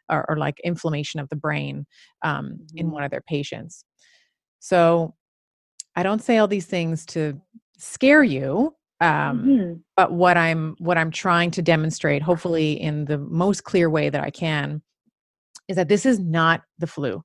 [0.10, 1.86] or, or like inflammation of the brain
[2.24, 2.78] um, mm-hmm.
[2.78, 3.86] in one of their patients.
[4.60, 5.16] So
[5.96, 7.40] I don't say all these things to
[7.78, 9.74] scare you um, mm-hmm.
[9.98, 14.24] but what i'm what i'm trying to demonstrate hopefully in the most clear way that
[14.24, 14.82] i can
[15.68, 17.24] is that this is not the flu.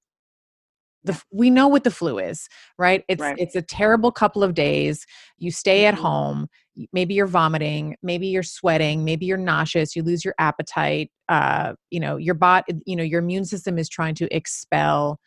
[1.04, 3.04] The, we know what the flu is, right?
[3.08, 3.38] It's right.
[3.38, 5.06] it's a terrible couple of days.
[5.38, 6.02] You stay at mm-hmm.
[6.02, 6.46] home.
[6.92, 7.96] Maybe you're vomiting.
[8.02, 9.04] Maybe you're sweating.
[9.04, 9.94] Maybe you're nauseous.
[9.94, 11.10] You lose your appetite.
[11.28, 12.64] Uh, you know your bot.
[12.84, 15.20] You know your immune system is trying to expel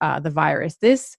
[0.00, 0.76] uh, the virus.
[0.80, 1.16] This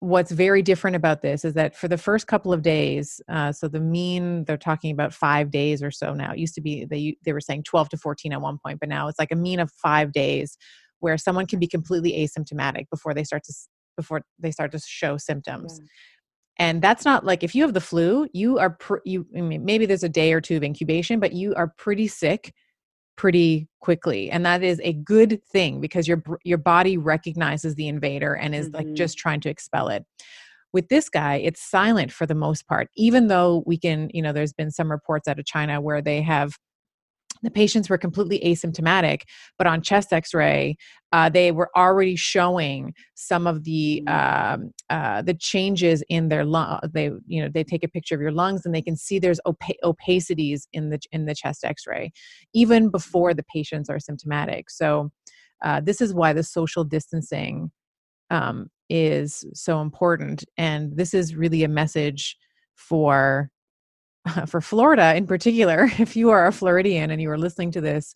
[0.00, 3.66] what's very different about this is that for the first couple of days uh, so
[3.66, 6.32] the mean they're talking about five days or so now.
[6.32, 8.88] It used to be they they were saying 12 to 14 at one point but
[8.88, 10.58] now it's like a mean of five days
[11.00, 13.54] where someone can be completely asymptomatic before they start to
[13.96, 15.80] before they start to show symptoms.
[15.80, 16.66] Yeah.
[16.66, 19.64] and that's not like if you have the flu you are pr- you I mean,
[19.64, 22.52] maybe there's a day or two of incubation but you are pretty sick
[23.16, 28.34] pretty quickly and that is a good thing because your your body recognizes the invader
[28.34, 28.76] and is mm-hmm.
[28.76, 30.04] like just trying to expel it
[30.72, 34.32] with this guy it's silent for the most part even though we can you know
[34.32, 36.56] there's been some reports out of china where they have
[37.42, 39.22] the patients were completely asymptomatic
[39.58, 40.76] but on chest x-ray
[41.12, 44.54] uh, they were already showing some of the mm.
[44.54, 48.20] um, uh, the changes in their lung they you know they take a picture of
[48.20, 52.12] your lungs and they can see there's opa- opacities in the in the chest x-ray
[52.52, 55.10] even before the patients are symptomatic so
[55.64, 57.70] uh, this is why the social distancing
[58.30, 62.36] um, is so important and this is really a message
[62.74, 63.50] for
[64.46, 68.14] for Florida in particular, if you are a Floridian and you are listening to this,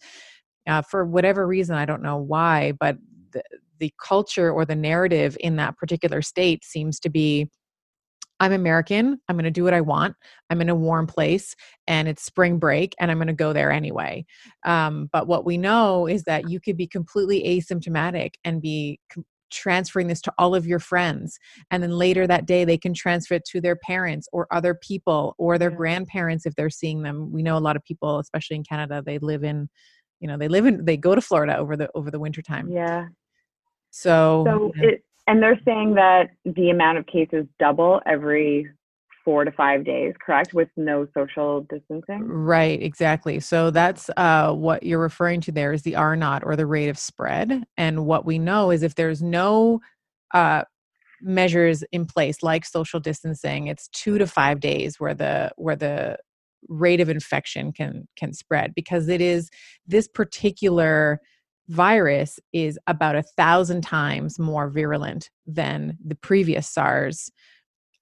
[0.66, 2.96] uh, for whatever reason, I don't know why, but
[3.32, 3.42] the,
[3.78, 7.48] the culture or the narrative in that particular state seems to be
[8.40, 9.20] I'm American.
[9.28, 10.16] I'm going to do what I want.
[10.48, 11.54] I'm in a warm place
[11.86, 14.24] and it's spring break and I'm going to go there anyway.
[14.64, 18.98] Um, but what we know is that you could be completely asymptomatic and be
[19.50, 21.38] transferring this to all of your friends
[21.70, 25.34] and then later that day they can transfer it to their parents or other people
[25.38, 25.76] or their yeah.
[25.76, 27.32] grandparents if they're seeing them.
[27.32, 29.68] We know a lot of people especially in canada they live in
[30.20, 32.68] you know they live in they go to florida over the over the winter time.
[32.68, 33.06] Yeah.
[33.90, 38.68] So so it and they're saying that the amount of cases double every
[39.30, 40.54] four to five days, correct?
[40.54, 42.26] With no social distancing?
[42.26, 43.38] Right, exactly.
[43.38, 46.88] So that's uh, what you're referring to there is the R naught or the rate
[46.88, 47.62] of spread.
[47.76, 49.82] And what we know is if there's no
[50.34, 50.64] uh,
[51.22, 56.18] measures in place like social distancing, it's two to five days where the where the
[56.68, 59.48] rate of infection can can spread because it is
[59.86, 61.20] this particular
[61.68, 67.30] virus is about a thousand times more virulent than the previous SARS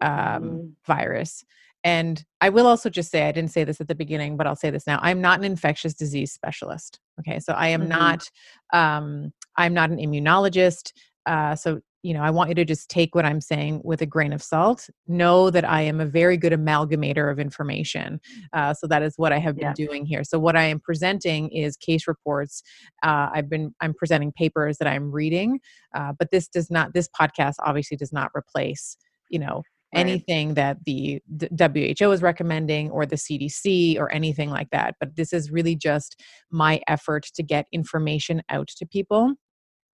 [0.01, 0.73] um, mm.
[0.87, 1.45] virus.
[1.85, 4.57] And I will also just say, I didn't say this at the beginning, but I'll
[4.57, 4.99] say this now.
[5.01, 6.99] I'm not an infectious disease specialist.
[7.21, 7.39] Okay.
[7.39, 7.91] So I am mm-hmm.
[7.91, 8.31] not,
[8.73, 10.93] um, I'm not an immunologist.
[11.25, 14.07] Uh, so, you know, I want you to just take what I'm saying with a
[14.07, 14.89] grain of salt.
[15.07, 18.21] Know that I am a very good amalgamator of information.
[18.53, 19.73] Uh, so that is what I have been yeah.
[19.75, 20.25] doing here.
[20.25, 22.63] So what I am presenting is case reports.
[23.03, 25.61] Uh, I've been, I'm presenting papers that I'm reading,
[25.95, 28.97] uh, but this does not, this podcast obviously does not replace,
[29.29, 29.63] you know,
[29.95, 30.01] right.
[30.01, 34.95] anything that the WHO is recommending or the CDC or anything like that.
[35.01, 36.21] But this is really just
[36.51, 39.35] my effort to get information out to people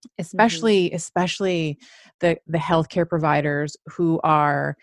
[0.05, 0.21] mm-hmm.
[0.21, 0.97] especially mm-hmm.
[0.97, 1.79] especially
[2.21, 4.77] the the healthcare providers who are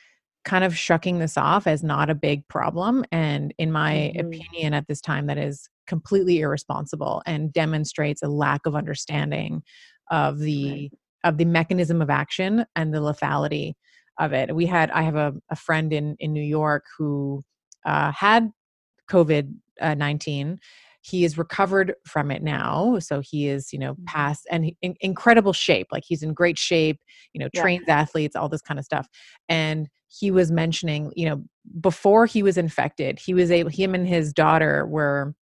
[0.44, 4.28] kind of shucking this off as not a big problem and in my mm-hmm.
[4.28, 9.62] opinion at this time that is completely irresponsible and demonstrates a lack of understanding
[10.10, 10.92] of the right.
[11.24, 13.74] of the mechanism of action and the lethality
[14.22, 14.56] of it.
[14.56, 17.44] We had I have a, a friend in in New York who
[17.86, 18.52] uh, had
[19.10, 20.60] COVID uh, nineteen.
[21.04, 24.06] He is recovered from it now, so he is you know mm-hmm.
[24.06, 25.88] past and in incredible shape.
[25.92, 27.00] Like he's in great shape.
[27.34, 27.62] You know, yeah.
[27.62, 29.08] trains athletes, all this kind of stuff.
[29.50, 31.44] And he was mentioning, you know,
[31.80, 33.70] before he was infected, he was able.
[33.70, 35.34] Him and his daughter were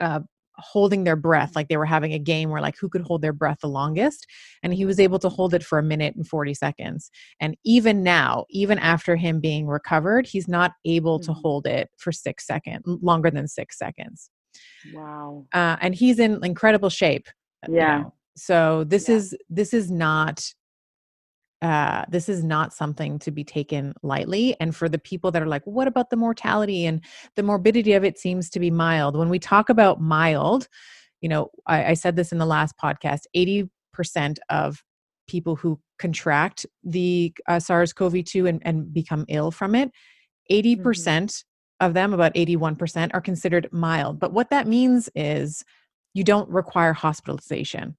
[0.00, 0.20] uh,
[0.60, 3.32] holding their breath like they were having a game where like who could hold their
[3.32, 4.26] breath the longest
[4.62, 8.02] and he was able to hold it for a minute and 40 seconds and even
[8.02, 11.32] now even after him being recovered he's not able mm-hmm.
[11.32, 14.30] to hold it for 6 seconds longer than 6 seconds
[14.94, 17.26] wow uh, and he's in incredible shape
[17.68, 18.14] yeah you know?
[18.36, 19.16] so this yeah.
[19.16, 20.42] is this is not
[21.62, 24.56] uh, this is not something to be taken lightly.
[24.60, 27.02] And for the people that are like, what about the mortality and
[27.36, 29.16] the morbidity of it seems to be mild?
[29.16, 30.68] When we talk about mild,
[31.20, 34.82] you know, I, I said this in the last podcast 80% of
[35.28, 39.90] people who contract the uh, SARS CoV 2 and, and become ill from it,
[40.50, 41.86] 80% mm-hmm.
[41.86, 44.18] of them, about 81%, are considered mild.
[44.18, 45.62] But what that means is
[46.14, 47.98] you don't require hospitalization.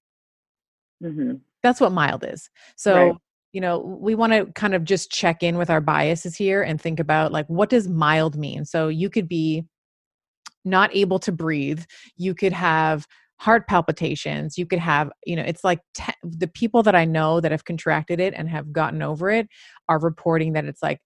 [1.03, 1.35] Mm-hmm.
[1.61, 2.49] That's what mild is.
[2.75, 3.15] So, right
[3.51, 6.79] you know we want to kind of just check in with our biases here and
[6.79, 8.65] think about like what does mild mean?
[8.65, 9.65] So you could be
[10.63, 11.83] not able to breathe
[12.17, 13.07] you could have
[13.39, 17.39] heart palpitations you could have you know it's like te- the people that i know
[17.41, 19.47] that have contracted it and have gotten over it
[19.89, 20.99] are reporting that it's like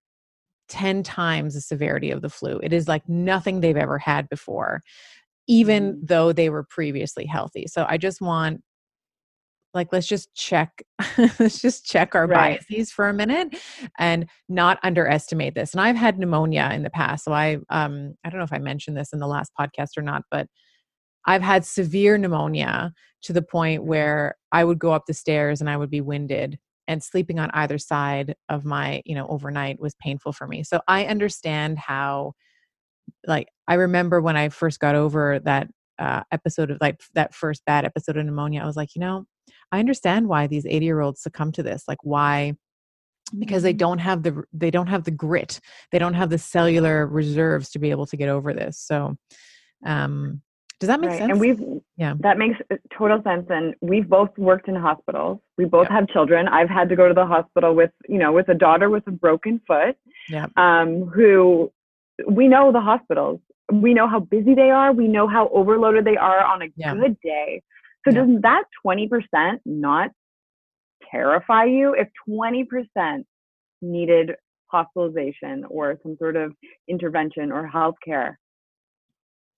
[0.68, 2.60] 10 times the severity of the flu.
[2.64, 4.82] It is like nothing they've ever had before
[5.48, 6.00] even mm.
[6.08, 7.68] though they were previously healthy.
[7.68, 8.62] So i just want
[9.76, 10.82] like let's just check
[11.40, 12.60] let's just check our right.
[12.68, 13.56] biases for a minute
[14.00, 18.30] and not underestimate this and i've had pneumonia in the past so i um i
[18.30, 20.48] don't know if i mentioned this in the last podcast or not but
[21.28, 25.70] i've had severe pneumonia to the point where i would go up the stairs and
[25.70, 26.58] i would be winded
[26.88, 30.80] and sleeping on either side of my you know overnight was painful for me so
[30.88, 32.34] i understand how
[33.28, 35.68] like i remember when i first got over that
[36.00, 39.26] uh, episode of like that first bad episode of pneumonia, I was like, you know,
[39.72, 41.84] I understand why these 80 year olds succumb to this.
[41.88, 42.56] Like why
[43.40, 43.78] because they mm-hmm.
[43.78, 45.60] don't have the they don't have the grit
[45.92, 49.18] they don't have the cellular reserves to be able to get over this so
[49.86, 50.42] um
[50.80, 51.20] does that make right.
[51.20, 51.62] sense and we've
[51.98, 52.58] yeah that makes
[52.96, 56.96] total sense and we've both worked in hospitals we both have children i've had to
[56.96, 59.98] go to the hospital with you know with a daughter with a broken foot
[60.30, 61.72] yeah um who
[62.30, 63.40] we know the hospitals
[63.72, 67.18] we know how busy they are we know how overloaded they are on a good
[67.22, 67.62] day
[68.06, 68.20] so yeah.
[68.20, 70.12] doesn't that 20% not
[71.12, 73.24] terrify you if 20%
[73.82, 74.32] needed
[74.68, 76.54] hospitalization or some sort of
[76.88, 78.36] intervention or healthcare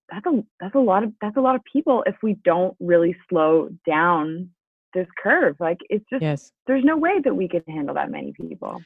[0.09, 3.15] that's a that's a lot of that's a lot of people if we don't really
[3.29, 4.49] slow down
[4.93, 6.51] this curve like it's just yes.
[6.65, 8.81] there's no way that we can handle that many people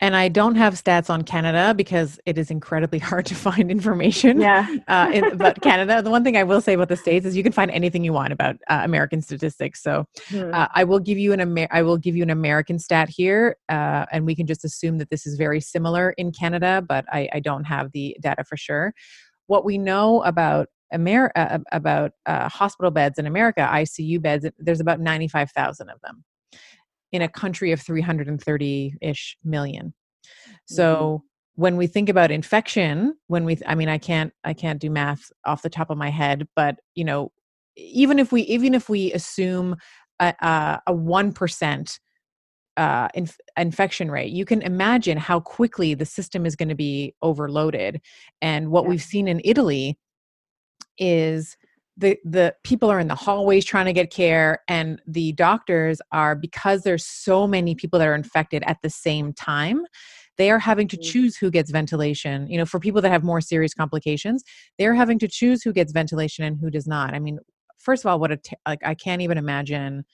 [0.00, 4.40] and I don't have stats on Canada because it is incredibly hard to find information.
[4.40, 4.66] Yeah.
[4.88, 7.42] uh, in, about Canada, the one thing I will say about the states is you
[7.42, 9.82] can find anything you want about uh, American statistics.
[9.82, 10.50] So hmm.
[10.52, 13.56] uh, I will give you an Amer- I will give you an American stat here,
[13.68, 17.28] uh, and we can just assume that this is very similar in Canada, but I,
[17.32, 18.94] I don't have the data for sure.
[19.46, 24.80] What we know about Amer- uh, about uh, hospital beds in America, ICU beds, there's
[24.80, 26.24] about ninety five thousand of them
[27.14, 29.94] in a country of 330 ish million.
[30.66, 31.62] So mm-hmm.
[31.62, 35.30] when we think about infection, when we, I mean, I can't, I can't do math
[35.46, 37.30] off the top of my head, but you know,
[37.76, 39.76] even if we, even if we assume
[40.18, 40.34] a,
[40.88, 41.98] a, 1%,
[42.76, 47.14] uh, inf- infection rate, you can imagine how quickly the system is going to be
[47.22, 48.00] overloaded.
[48.42, 48.90] And what yeah.
[48.90, 49.96] we've seen in Italy
[50.98, 51.56] is
[51.96, 56.34] the the people are in the hallways trying to get care and the doctors are
[56.34, 59.84] because there's so many people that are infected at the same time
[60.36, 61.10] they are having to mm-hmm.
[61.10, 64.42] choose who gets ventilation you know for people that have more serious complications
[64.78, 67.38] they're having to choose who gets ventilation and who does not i mean
[67.78, 70.04] first of all what a t- like i can't even imagine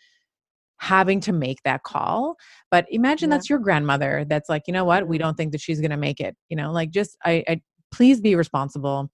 [0.80, 2.36] having to make that call
[2.70, 3.36] but imagine yeah.
[3.36, 5.96] that's your grandmother that's like you know what we don't think that she's going to
[5.96, 7.60] make it you know like just I, I
[7.92, 9.10] please be responsible.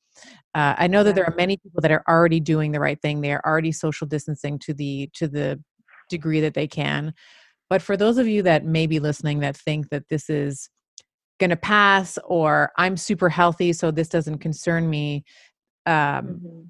[0.54, 3.20] Uh, i know that there are many people that are already doing the right thing.
[3.20, 5.62] They are already social distancing to the to the
[6.08, 7.14] degree that they can.
[7.68, 10.70] But for those of you that may be listening that think that this is
[11.38, 15.24] going to pass or i'm super healthy so this doesn't concern me
[15.84, 16.60] um, mm-hmm.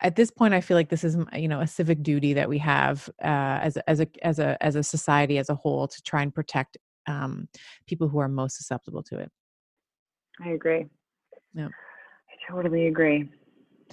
[0.00, 2.58] at this point i feel like this is you know a civic duty that we
[2.58, 6.22] have uh, as, as a as a as a society as a whole to try
[6.22, 6.76] and protect
[7.08, 7.48] um,
[7.86, 9.30] people who are most susceptible to it
[10.44, 10.86] I agree.
[11.54, 11.68] Yeah.
[11.68, 13.28] I totally agree.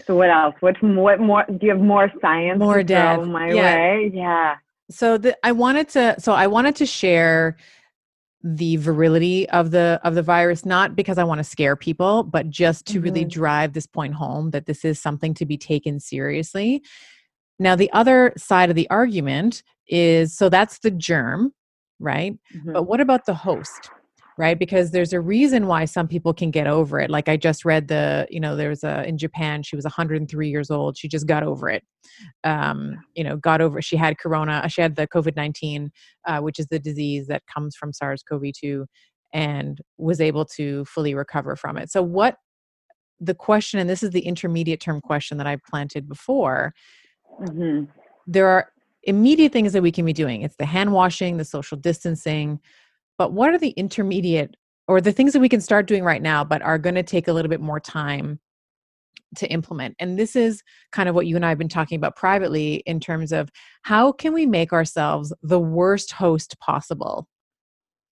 [0.05, 0.55] So what else?
[0.59, 1.45] What what more?
[1.47, 2.59] Do you have more science?
[2.59, 3.27] More dev.
[3.27, 3.75] My yeah.
[3.75, 4.11] way.
[4.13, 4.55] Yeah.
[4.89, 6.15] So the, I wanted to.
[6.19, 7.57] So I wanted to share
[8.43, 12.49] the virility of the of the virus not because i want to scare people but
[12.49, 13.03] just to mm-hmm.
[13.03, 16.83] really drive this point home that this is something to be taken seriously
[17.57, 21.53] now the other side of the argument is so that's the germ
[21.99, 22.73] right mm-hmm.
[22.73, 23.89] but what about the host
[24.37, 24.57] right?
[24.57, 27.09] Because there's a reason why some people can get over it.
[27.09, 30.71] Like i just read the you know there's a in japan she was 103 years
[30.71, 30.97] old.
[30.97, 31.83] She just got over it.
[32.43, 35.89] Um you know got over she had corona she had the covid-19
[36.27, 38.85] uh, which is the disease that comes from sars-cov-2
[39.33, 41.91] and was able to fully recover from it.
[41.91, 42.37] So what
[43.19, 46.73] the question and this is the intermediate term question that i planted before
[47.39, 47.85] mm-hmm.
[48.27, 48.73] there are
[49.03, 50.41] immediate things that we can be doing.
[50.41, 52.59] It's the hand washing the social distancing
[53.17, 54.55] but what are the intermediate
[54.87, 57.27] or the things that we can start doing right now, but are going to take
[57.27, 58.39] a little bit more time
[59.37, 59.95] to implement?
[59.99, 60.61] And this is
[60.91, 63.49] kind of what you and I have been talking about privately in terms of
[63.83, 67.27] how can we make ourselves the worst host possible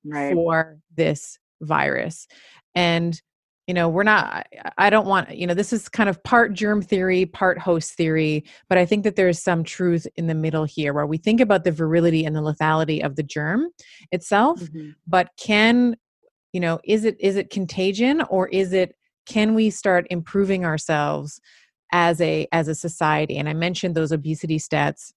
[0.06, 0.34] right.
[0.34, 2.28] for this virus?
[2.76, 3.22] And
[3.68, 4.48] you know we're not
[4.78, 8.44] i don't want you know this is kind of part germ theory part host theory
[8.68, 11.64] but i think that there's some truth in the middle here where we think about
[11.64, 13.68] the virility and the lethality of the germ
[14.12, 14.90] itself mm-hmm.
[15.08, 15.96] but can
[16.54, 18.96] you know is it is it contagion or is it
[19.26, 21.40] can we start improving ourselves
[21.92, 25.14] as a as a society and i mentioned those obesity stats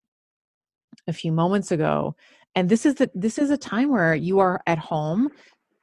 [1.09, 2.14] a few moments ago
[2.55, 5.28] and this is the this is a time where you are at home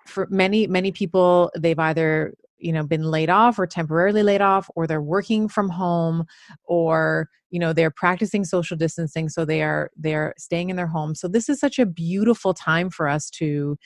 [0.06, 4.70] for many many people they've either you know been laid off or temporarily laid off
[4.76, 6.26] or they're working from home
[6.66, 11.14] or you know they're practicing social distancing so they are they're staying in their home
[11.14, 13.78] so this is such a beautiful time for us to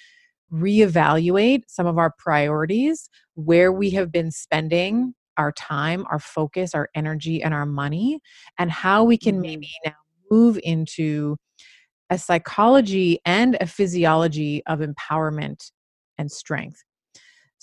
[0.53, 6.89] reevaluate some of our priorities where we have been spending our time our focus our
[6.95, 8.19] energy and our money
[8.59, 9.41] and how we can mm-hmm.
[9.41, 9.93] maybe now
[10.31, 11.35] move into
[12.09, 15.71] a psychology and a physiology of empowerment
[16.17, 16.84] and strength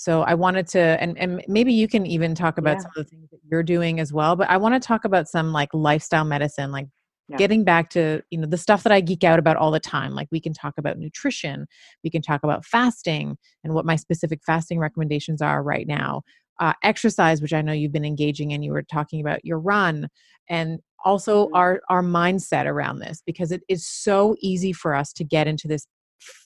[0.02, 2.80] So I wanted to, and, and maybe you can even talk about yeah.
[2.80, 4.34] some of the things that you're doing as well.
[4.34, 6.88] But I want to talk about some like lifestyle medicine, like
[7.28, 7.36] yeah.
[7.36, 10.12] getting back to you know the stuff that I geek out about all the time.
[10.12, 11.68] Like we can talk about nutrition,
[12.02, 16.22] we can talk about fasting, and what my specific fasting recommendations are right now.
[16.58, 18.64] Uh, exercise, which I know you've been engaging in.
[18.64, 20.08] You were talking about your run,
[20.48, 21.54] and also mm-hmm.
[21.54, 25.68] our our mindset around this because it is so easy for us to get into
[25.68, 25.86] this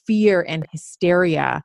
[0.05, 1.63] fear and hysteria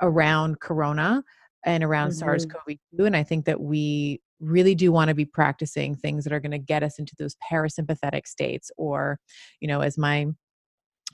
[0.00, 1.22] around corona
[1.64, 2.18] and around mm-hmm.
[2.20, 6.40] SARS-CoV-2 and I think that we really do want to be practicing things that are
[6.40, 9.18] going to get us into those parasympathetic states or
[9.60, 10.26] you know as my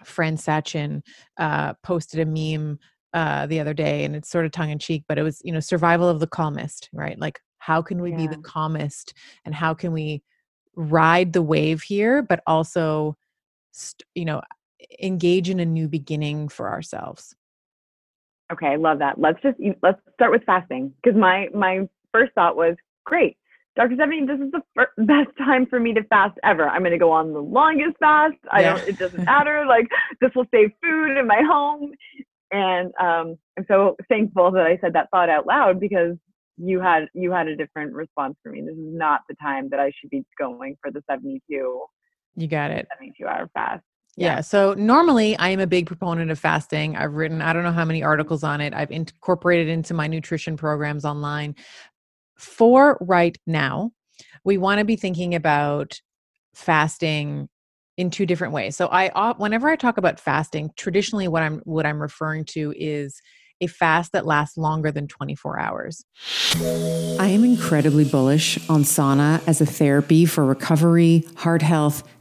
[0.04, 1.02] friend Sachin
[1.38, 2.78] uh, posted a meme
[3.12, 5.52] uh, the other day and it's sort of tongue in cheek but it was you
[5.52, 8.16] know survival of the calmest right like how can we yeah.
[8.16, 9.14] be the calmest
[9.44, 10.22] and how can we
[10.76, 13.16] ride the wave here but also
[13.72, 14.42] st- you know
[15.02, 17.34] engage in a new beginning for ourselves
[18.52, 22.56] okay i love that let's just let's start with fasting because my my first thought
[22.56, 23.36] was great
[23.76, 23.94] Dr.
[23.94, 26.66] Stephanie, this is the first, best time for me to fast ever.
[26.66, 28.34] I'm going to go on the longest fast.
[28.50, 28.76] I yeah.
[28.76, 29.66] don't, it doesn't matter.
[29.68, 29.86] Like
[30.20, 31.92] this will save food in my home.
[32.52, 36.16] And um, I'm so thankful that I said that thought out loud because
[36.56, 38.62] you had you had a different response for me.
[38.62, 41.40] This is not the time that I should be going for the 72.
[42.36, 42.86] You got it.
[42.98, 43.82] 72 hour fast.
[44.16, 44.36] Yeah.
[44.36, 44.40] yeah.
[44.40, 46.96] So normally I am a big proponent of fasting.
[46.96, 48.74] I've written I don't know how many articles on it.
[48.74, 51.54] I've incorporated into my nutrition programs online.
[52.36, 53.92] For right now,
[54.44, 56.00] we want to be thinking about
[56.54, 57.48] fasting
[57.96, 58.76] in two different ways.
[58.76, 63.20] So I whenever I talk about fasting, traditionally what I'm what I'm referring to is
[63.60, 66.04] a fast that lasts longer than 24 hours.
[67.18, 72.02] I am incredibly bullish on sauna as a therapy for recovery, heart health,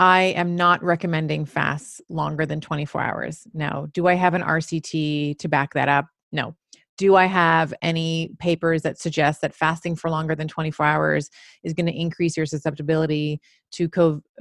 [0.00, 3.46] I am not recommending fasts longer than 24 hours.
[3.52, 6.06] Now, do I have an RCT to back that up?
[6.32, 6.56] No.
[6.96, 11.28] Do I have any papers that suggest that fasting for longer than 24 hours
[11.62, 13.42] is going to increase your susceptibility
[13.72, 13.90] to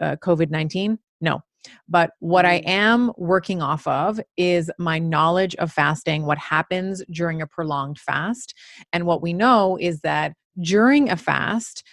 [0.01, 0.97] uh, COVID 19?
[1.20, 1.41] No.
[1.89, 2.68] But what I mm.
[2.68, 8.53] am working off of is my knowledge of fasting, what happens during a prolonged fast.
[8.93, 11.84] And what we know is that during a fast,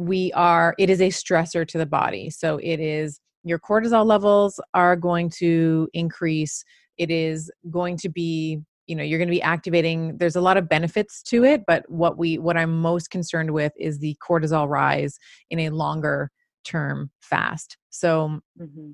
[0.00, 2.30] we are it is a stressor to the body.
[2.30, 6.64] So it is your cortisol levels are going to increase.
[6.98, 10.56] It is going to be you know you're going to be activating there's a lot
[10.56, 14.68] of benefits to it but what we what i'm most concerned with is the cortisol
[14.68, 15.16] rise
[15.48, 16.28] in a longer
[16.64, 17.76] term fast.
[17.90, 18.90] So mm-hmm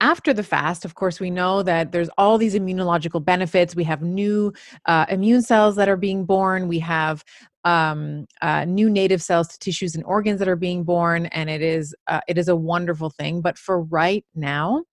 [0.00, 3.74] after the fast, of course, we know that there's all these immunological benefits.
[3.74, 4.52] We have new
[4.84, 6.68] uh, immune cells that are being born.
[6.68, 7.24] We have
[7.64, 11.62] um, uh, new native cells to tissues and organs that are being born, and it
[11.62, 13.40] is uh, it is a wonderful thing.
[13.40, 14.84] But for right now,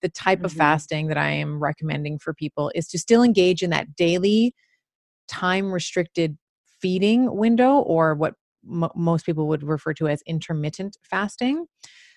[0.00, 0.46] the type mm-hmm.
[0.46, 4.54] of fasting that I am recommending for people is to still engage in that daily,
[5.28, 6.38] time restricted
[6.80, 8.34] feeding window, or what
[8.64, 11.66] m- most people would refer to as intermittent fasting.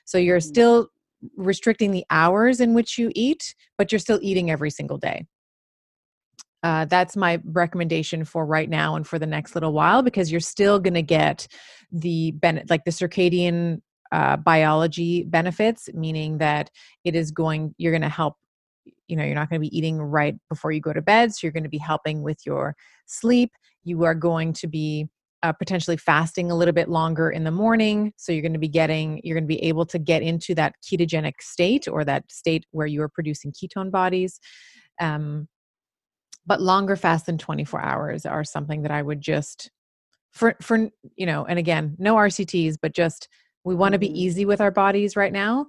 [0.05, 0.47] So you're mm-hmm.
[0.47, 0.89] still
[1.37, 5.25] restricting the hours in which you eat, but you're still eating every single day.
[6.63, 10.39] Uh, that's my recommendation for right now and for the next little while because you're
[10.39, 11.47] still going to get
[11.91, 16.71] the ben- like the circadian uh, biology benefits, meaning that
[17.03, 18.35] it is going you're going to help.
[19.07, 21.41] You know, you're not going to be eating right before you go to bed, so
[21.43, 23.51] you're going to be helping with your sleep.
[23.83, 25.07] You are going to be
[25.43, 28.13] uh, potentially fasting a little bit longer in the morning.
[28.17, 30.73] So you're going to be getting, you're going to be able to get into that
[30.83, 34.39] ketogenic state or that state where you are producing ketone bodies.
[34.99, 35.47] Um,
[36.45, 39.71] but longer fast than 24 hours are something that I would just,
[40.31, 43.27] for, for, you know, and again, no RCTs, but just
[43.63, 44.15] we want to be mm-hmm.
[44.15, 45.65] easy with our bodies right now.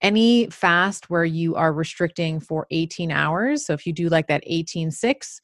[0.00, 3.66] Any fast where you are restricting for 18 hours.
[3.66, 5.40] So if you do like that 18 6,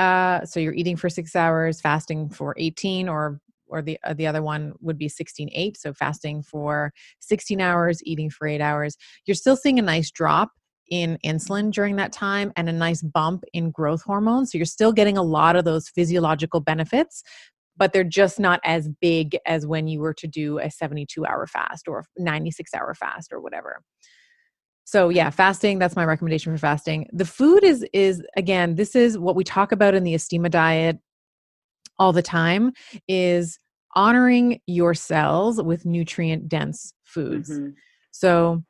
[0.00, 4.26] uh, so you're eating for six hours, fasting for 18, or or the uh, the
[4.26, 8.96] other one would be 16 8 so fasting for 16 hours eating for 8 hours.
[9.26, 10.50] You're still seeing a nice drop
[10.90, 14.50] in insulin during that time and a nice bump in growth hormones.
[14.50, 17.22] So you're still getting a lot of those physiological benefits
[17.76, 21.46] but they're just not as big as when you were to do a 72 hour
[21.46, 23.82] fast or 96 hour fast or whatever
[24.90, 29.16] so yeah fasting that's my recommendation for fasting the food is is again this is
[29.16, 30.98] what we talk about in the estima diet
[31.98, 32.72] all the time
[33.06, 33.60] is
[33.94, 37.70] honoring your cells with nutrient dense foods mm-hmm.
[38.10, 38.62] so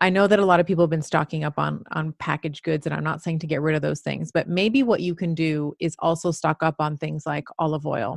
[0.00, 2.86] I know that a lot of people have been stocking up on on packaged goods
[2.86, 5.34] and I'm not saying to get rid of those things, but maybe what you can
[5.34, 8.16] do is also stock up on things like olive oil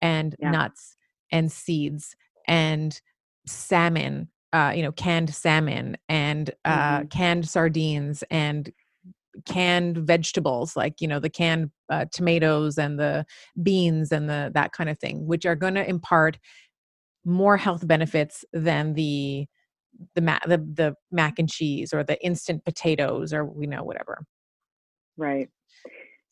[0.00, 0.52] and yeah.
[0.52, 0.96] nuts
[1.32, 2.14] and seeds
[2.46, 3.00] and
[3.44, 7.08] salmon uh, you know, canned salmon and uh, mm-hmm.
[7.08, 8.72] canned sardines and
[9.44, 13.24] canned vegetables like you know the canned uh, tomatoes and the
[13.62, 16.38] beans and the that kind of thing which are going to impart
[17.24, 19.46] more health benefits than the
[20.14, 24.24] the mac the, the mac and cheese or the instant potatoes or you know whatever
[25.16, 25.48] right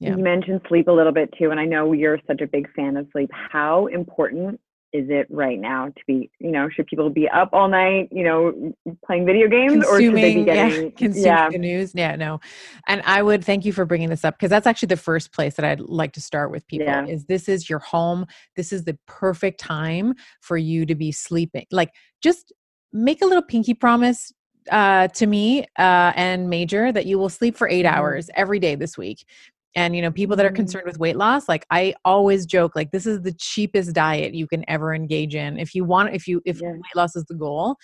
[0.00, 0.16] yeah.
[0.16, 2.96] you mentioned sleep a little bit too and i know you're such a big fan
[2.96, 4.58] of sleep how important
[4.94, 8.22] is it right now to be you know should people be up all night you
[8.22, 8.72] know
[9.04, 11.50] playing video games consuming, or should they be getting yeah, consuming yeah.
[11.50, 12.40] the news yeah no
[12.86, 15.54] and i would thank you for bringing this up because that's actually the first place
[15.56, 17.04] that i'd like to start with people yeah.
[17.06, 18.24] is this is your home
[18.54, 21.90] this is the perfect time for you to be sleeping like
[22.22, 22.52] just
[22.92, 24.32] make a little pinky promise
[24.70, 27.94] uh, to me uh, and major that you will sleep for 8 mm-hmm.
[27.94, 29.26] hours every day this week
[29.74, 30.56] and you know people that are mm-hmm.
[30.56, 34.46] concerned with weight loss like i always joke like this is the cheapest diet you
[34.46, 36.72] can ever engage in if you want if you if yeah.
[36.72, 37.76] weight loss is the goal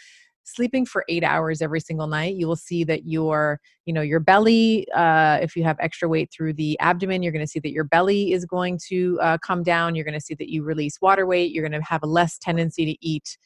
[0.45, 4.21] sleeping for eight hours every single night you will see that your you know your
[4.21, 7.73] belly uh, if you have extra weight through the abdomen you're going to see that
[7.73, 11.01] your belly is going to uh, come down you're going to see that you release
[11.01, 13.37] water weight you're going to have a less tendency to eat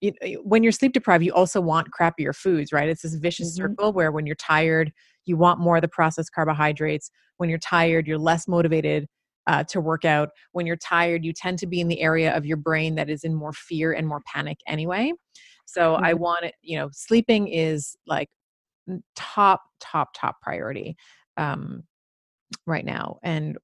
[0.00, 0.12] you
[0.44, 3.64] when you're sleep deprived you also want crappier foods right it's this vicious mm-hmm.
[3.68, 4.92] circle where when you're tired
[5.28, 7.10] you want more of the processed carbohydrates.
[7.36, 9.06] When you're tired you're less motivated
[9.46, 10.30] uh, to work out.
[10.52, 13.24] When you're tired you tend to be in the area of your brain that is
[13.24, 15.12] in more fear and more panic anyway.
[15.66, 16.04] So mm-hmm.
[16.04, 18.28] i want it you know sleeping is like
[19.16, 20.96] top top top priority
[21.36, 21.84] um,
[22.66, 23.18] right now.
[23.22, 23.58] And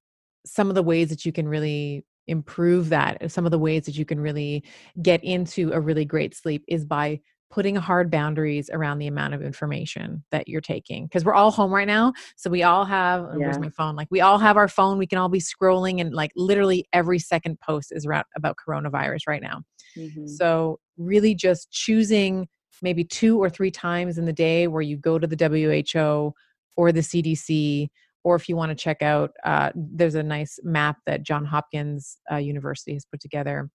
[0.47, 3.99] some of the ways that you can really improve that some of the ways that
[3.99, 4.65] you can really
[5.03, 7.21] get into a really great sleep is by
[7.55, 11.73] putting hard boundaries around the amount of information that you're taking because we're all home
[11.73, 13.37] right now so we all have yeah.
[13.37, 16.13] where's my phone like we all have our phone we can all be scrolling and
[16.13, 19.63] like literally every second post is about coronavirus right now
[19.97, 20.27] mm-hmm.
[20.27, 22.49] so really just choosing
[22.83, 26.35] maybe two or three times in the day where you go to the who
[26.77, 27.87] or the cdc
[28.25, 32.19] or if you want to check out uh, there's a nice map that john hopkins
[32.33, 33.71] uh, university has put together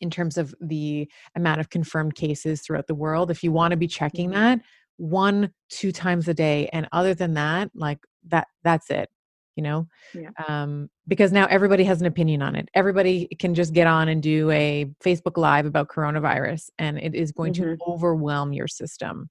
[0.00, 3.76] in terms of the amount of confirmed cases throughout the world if you want to
[3.76, 4.40] be checking mm-hmm.
[4.40, 4.60] that
[4.96, 9.08] one two times a day and other than that like that that's it
[9.56, 10.30] you know yeah.
[10.48, 14.22] um, because now everybody has an opinion on it everybody can just get on and
[14.22, 17.74] do a facebook live about coronavirus and it is going mm-hmm.
[17.74, 19.28] to overwhelm your system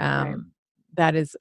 [0.00, 0.36] um, right.
[0.94, 1.36] that is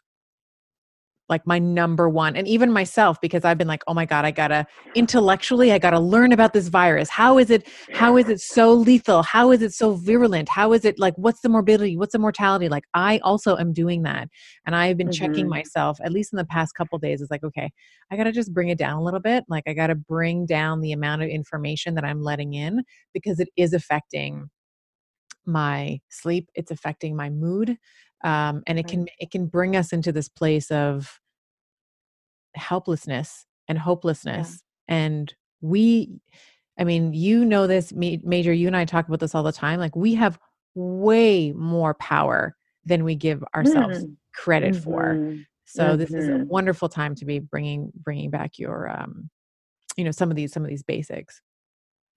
[1.29, 4.31] like my number one and even myself because i've been like oh my god i
[4.31, 4.65] gotta
[4.95, 7.09] intellectually i gotta learn about this virus.
[7.09, 9.23] How is it how is it so lethal?
[9.23, 10.49] How is it so virulent?
[10.49, 11.97] How is it like what's the morbidity?
[11.97, 12.69] What's the mortality?
[12.69, 14.29] Like i also am doing that
[14.65, 15.25] and i've been mm-hmm.
[15.25, 17.71] checking myself at least in the past couple days it's like okay
[18.11, 19.43] i gotta just bring it down a little bit.
[19.47, 23.49] Like i gotta bring down the amount of information that i'm letting in because it
[23.55, 24.49] is affecting
[25.45, 27.77] my sleep it's affecting my mood
[28.23, 31.19] um, and it can it can bring us into this place of
[32.55, 34.95] helplessness and hopelessness yeah.
[34.95, 36.19] and we
[36.79, 39.79] i mean you know this major you and i talk about this all the time
[39.79, 40.39] like we have
[40.73, 42.55] way more power
[42.85, 44.15] than we give ourselves mm.
[44.33, 44.83] credit mm-hmm.
[44.83, 45.97] for so mm-hmm.
[45.97, 46.47] this is a mm-hmm.
[46.47, 49.29] wonderful time to be bringing bringing back your um
[49.97, 51.41] you know some of these some of these basics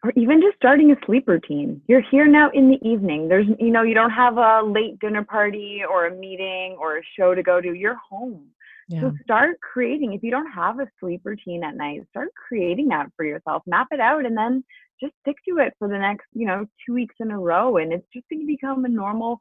[0.02, 1.82] or even just starting a sleep routine.
[1.86, 3.28] You're here now in the evening.
[3.28, 7.02] There's, you know, you don't have a late dinner party or a meeting or a
[7.18, 7.74] show to go to.
[7.74, 8.46] You're home.
[8.88, 9.02] Yeah.
[9.02, 10.14] So start creating.
[10.14, 13.62] If you don't have a sleep routine at night, start creating that for yourself.
[13.66, 14.64] Map it out and then
[15.00, 17.76] just stick to it for the next, you know, two weeks in a row.
[17.76, 19.38] And it's just going to become a normal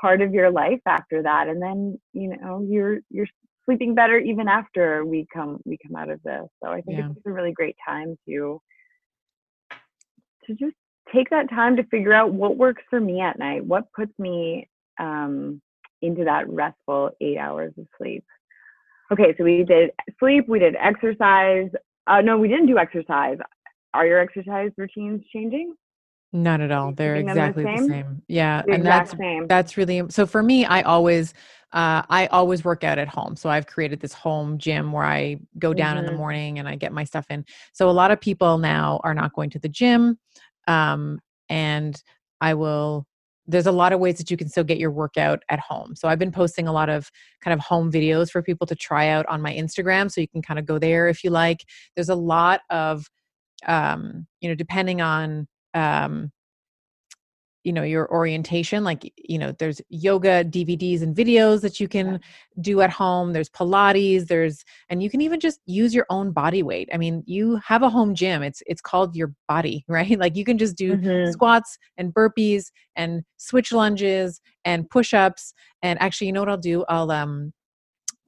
[0.00, 1.46] part of your life after that.
[1.48, 3.26] And then, you know, you're, you're
[3.64, 6.46] sleeping better even after we come, we come out of this.
[6.62, 7.10] So I think yeah.
[7.10, 8.60] it's a really great time to,
[10.50, 10.76] to just
[11.14, 14.68] take that time to figure out what works for me at night, what puts me
[14.98, 15.60] um,
[16.02, 18.24] into that restful eight hours of sleep.
[19.12, 21.68] Okay, so we did sleep, we did exercise.
[22.06, 23.38] Uh, no, we didn't do exercise.
[23.92, 25.74] Are your exercise routines changing?
[26.32, 26.92] Not at all.
[26.92, 27.88] They're exactly the same?
[27.88, 28.22] the same.
[28.28, 29.48] Yeah, the and that's same.
[29.48, 30.64] that's really so for me.
[30.64, 31.34] I always
[31.72, 33.36] uh, I always work out at home.
[33.36, 35.98] So I've created this home gym where I go down mm-hmm.
[36.00, 36.18] in the mm-hmm.
[36.18, 37.44] morning and I get my stuff in.
[37.72, 40.18] So a lot of people now are not going to the gym.
[40.66, 42.00] Um, and
[42.40, 43.06] I will,
[43.46, 45.94] there's a lot of ways that you can still get your workout at home.
[45.94, 47.10] So I've been posting a lot of
[47.40, 50.10] kind of home videos for people to try out on my Instagram.
[50.10, 51.64] So you can kind of go there if you like.
[51.94, 53.06] There's a lot of,
[53.66, 56.32] um, you know, depending on, um,
[57.64, 62.20] you know your orientation like you know there's yoga dvds and videos that you can
[62.60, 66.62] do at home there's pilates there's and you can even just use your own body
[66.62, 66.88] weight.
[66.92, 70.18] I mean you have a home gym it's it's called your body right?
[70.18, 71.30] Like you can just do mm-hmm.
[71.30, 76.84] squats and burpees and switch lunges and push-ups and actually you know what i'll do?
[76.88, 77.52] I'll um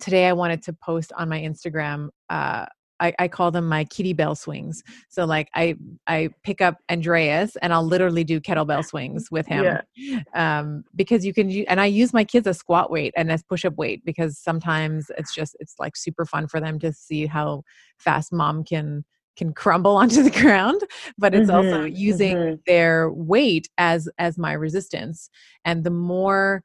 [0.01, 2.67] today i wanted to post on my instagram uh
[3.03, 4.83] I, I call them my kitty bell swings.
[5.09, 5.75] So like I
[6.07, 9.81] I pick up Andreas and I'll literally do kettlebell swings with him.
[9.97, 10.21] Yeah.
[10.35, 13.65] Um, because you can and I use my kids as squat weight and as push
[13.65, 17.63] up weight because sometimes it's just it's like super fun for them to see how
[17.99, 19.05] fast mom can
[19.37, 20.83] can crumble onto the ground
[21.17, 22.55] but it's mm-hmm, also using mm-hmm.
[22.67, 25.31] their weight as as my resistance
[25.65, 26.63] and the more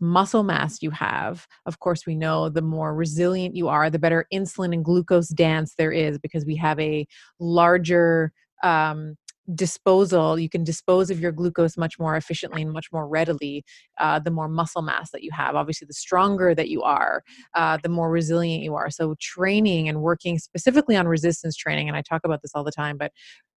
[0.00, 4.26] muscle mass you have, of course, we know the more resilient you are, the better
[4.32, 7.06] insulin and glucose dance there is because we have a
[7.38, 8.32] larger
[8.62, 9.16] um,
[9.54, 10.38] disposal.
[10.38, 13.64] You can dispose of your glucose much more efficiently and much more readily
[13.98, 15.54] uh, the more muscle mass that you have.
[15.54, 17.22] Obviously, the stronger that you are,
[17.54, 18.90] uh, the more resilient you are.
[18.90, 22.72] So, training and working specifically on resistance training, and I talk about this all the
[22.72, 23.12] time, but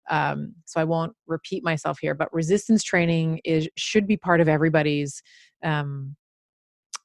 [0.10, 4.50] um, so I won't repeat myself here, but resistance training is should be part of
[4.50, 5.22] everybody's
[5.64, 6.16] um,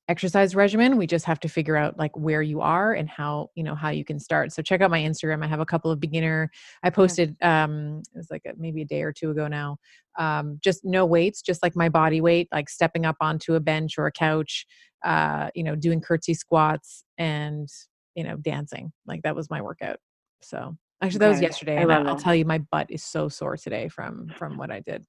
[0.09, 3.65] exercise regimen we just have to figure out like where you are and how you
[3.65, 4.53] know how you can start.
[4.53, 6.51] So check out my instagram i have a couple of beginner
[6.83, 9.79] i posted um it was like a, maybe a day or two ago now
[10.19, 13.99] um just no weights just like my body weight like stepping up onto a bench
[13.99, 14.67] or a couch
[15.05, 17.69] uh you know doing curtsy squats and
[18.17, 19.99] you know dancing like that was my workout.
[20.43, 23.57] So actually that was yesterday and I'll, I'll tell you my butt is so sore
[23.57, 25.05] today from from what i did.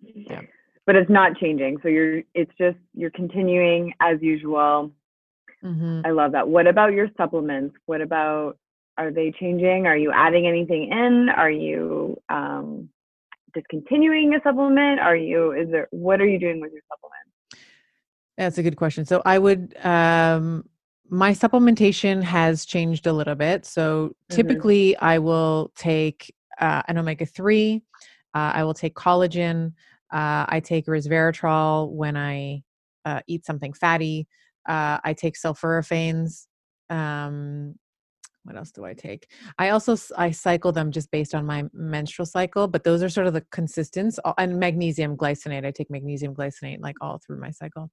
[0.00, 0.42] Yeah
[0.86, 1.78] but it's not changing.
[1.82, 4.90] So you're it's just you're continuing as usual.
[5.64, 6.00] Mm-hmm.
[6.04, 6.48] I love that.
[6.48, 7.76] What about your supplements?
[7.86, 8.58] What about
[8.98, 9.86] are they changing?
[9.86, 11.28] Are you adding anything in?
[11.28, 12.88] Are you um,
[13.54, 15.00] discontinuing a supplement?
[15.00, 17.66] Are you is there what are you doing with your supplements?
[18.36, 19.04] That's a good question.
[19.04, 20.64] So I would um
[21.08, 23.66] my supplementation has changed a little bit.
[23.66, 24.34] So mm-hmm.
[24.34, 25.04] typically mm-hmm.
[25.04, 27.82] I will take uh, an omega 3,
[28.34, 29.74] uh, I will take collagen,
[30.12, 32.62] uh, I take resveratrol when I
[33.04, 34.26] uh, eat something fatty.
[34.68, 36.46] Uh, I take sulforaphanes.
[36.90, 37.74] Um,
[38.44, 39.28] what else do I take?
[39.58, 43.28] I also I cycle them just based on my menstrual cycle, but those are sort
[43.28, 44.18] of the consistence.
[44.36, 47.90] And magnesium glycinate, I take magnesium glycinate like all through my cycle.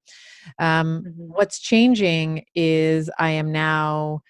[0.57, 1.23] Um, mm-hmm.
[1.27, 4.21] What's changing is I am now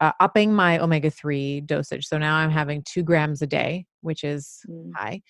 [0.00, 2.06] uh, upping my omega 3 dosage.
[2.06, 4.90] So now I'm having two grams a day, which is mm.
[4.94, 5.22] high.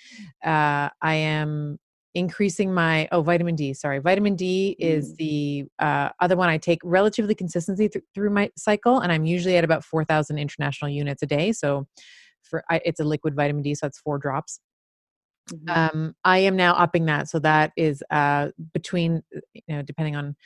[0.44, 1.78] Uh, I am
[2.16, 5.16] increasing my oh vitamin d sorry vitamin d is mm.
[5.18, 9.54] the uh, other one i take relatively consistently th- through my cycle and i'm usually
[9.58, 11.86] at about 4000 international units a day so
[12.42, 14.60] for I, it's a liquid vitamin d so it's four drops
[15.50, 15.68] mm-hmm.
[15.68, 20.16] um, i am now upping that so that is uh, between uh, you know depending
[20.16, 20.36] on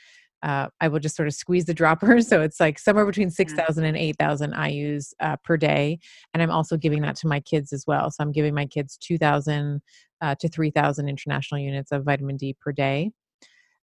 [0.43, 2.19] uh, I will just sort of squeeze the dropper.
[2.31, 5.99] So it's like somewhere between 6,000 and 8,000 IUs uh, per day.
[6.33, 8.09] And I'm also giving that to my kids as well.
[8.09, 9.81] So I'm giving my kids 2,000
[10.21, 13.11] uh, to 3,000 international units of vitamin D per day.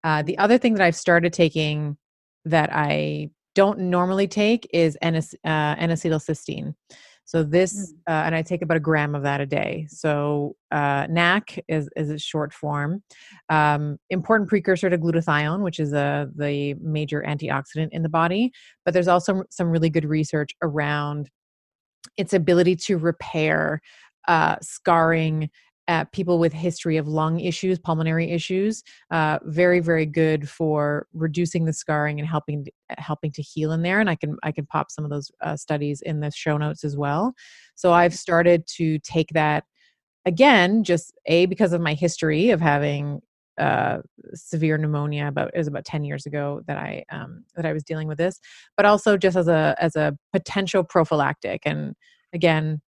[0.04, 1.98] Uh, the other thing that I've started taking
[2.46, 6.74] that I don't normally take is N- uh, N-acetylcysteine.
[7.30, 7.96] So this, mm.
[8.08, 9.86] uh, and I take about a gram of that a day.
[9.88, 13.04] So uh, NAC is, is a short form.
[13.50, 18.52] Um, important precursor to glutathione, which is a, uh, the major antioxidant in the body.
[18.84, 21.30] But there's also some really good research around
[22.18, 23.80] its ability to repair
[24.28, 25.52] uh, scarring
[25.90, 31.66] uh, people with history of lung issues, pulmonary issues, uh, very very good for reducing
[31.66, 32.68] the scarring and helping
[32.98, 34.00] helping to heal in there.
[34.00, 36.84] And I can I can pop some of those uh, studies in the show notes
[36.84, 37.34] as well.
[37.74, 39.64] So I've started to take that
[40.26, 43.22] again, just a because of my history of having
[43.58, 43.98] uh,
[44.36, 47.84] severe pneumonia about it was about 10 years ago that I um, that I was
[47.84, 48.40] dealing with this,
[48.78, 51.64] but also just as a as a potential prophylactic.
[51.66, 51.96] And
[52.32, 52.80] again,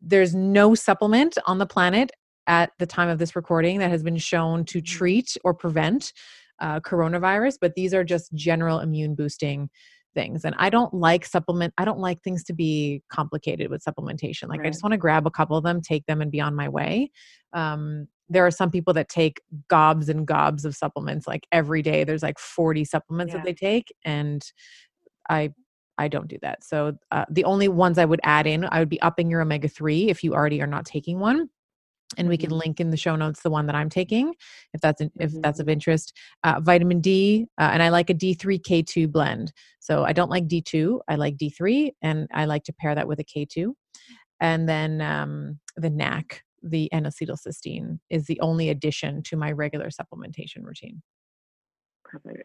[0.00, 2.10] there's no supplement on the planet
[2.46, 4.84] at the time of this recording that has been shown to mm-hmm.
[4.84, 6.12] treat or prevent
[6.60, 9.70] uh, coronavirus, but these are just general immune boosting
[10.14, 10.44] things.
[10.44, 14.48] And I don't like supplement, I don't like things to be complicated with supplementation.
[14.48, 14.66] Like, Right.
[14.66, 16.68] I just want to grab a couple of them, take them, and be on my
[16.68, 17.10] way.
[17.52, 22.04] Um, there are some people that take gobs and gobs of supplements like every day.
[22.04, 23.38] There's like 40 supplements Yeah.
[23.38, 23.92] that they take.
[24.04, 24.42] And
[25.28, 25.50] I
[26.00, 26.64] I don't do that.
[26.64, 29.68] So uh, the only ones I would add in, I would be upping your omega
[29.68, 31.48] three if you already are not taking one,
[32.18, 32.58] and we can Mhm.
[32.62, 34.34] link in the show notes the one that I'm taking
[34.74, 35.62] if that's in, if that's Mhm.
[35.62, 36.12] of interest.
[36.42, 39.52] Uh, vitamin D, uh, and I like a D3 K2 blend.
[39.78, 43.20] So I don't like D2, I like D3, and I like to pair that with
[43.20, 43.74] a K2.
[44.40, 50.64] And then um, the NAC, the N-acetylcysteine, is the only addition to my regular supplementation
[50.64, 51.02] routine.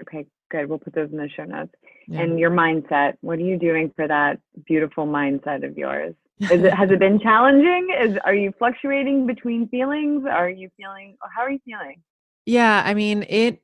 [0.01, 0.69] Okay, good.
[0.69, 1.73] We'll put those in the show notes.
[2.07, 2.21] Yeah.
[2.21, 3.13] And your mindset.
[3.21, 6.13] What are you doing for that beautiful mindset of yours?
[6.39, 7.95] Is it has it been challenging?
[7.99, 10.25] Is are you fluctuating between feelings?
[10.29, 11.17] Are you feeling?
[11.35, 12.01] How are you feeling?
[12.45, 13.61] Yeah, I mean, it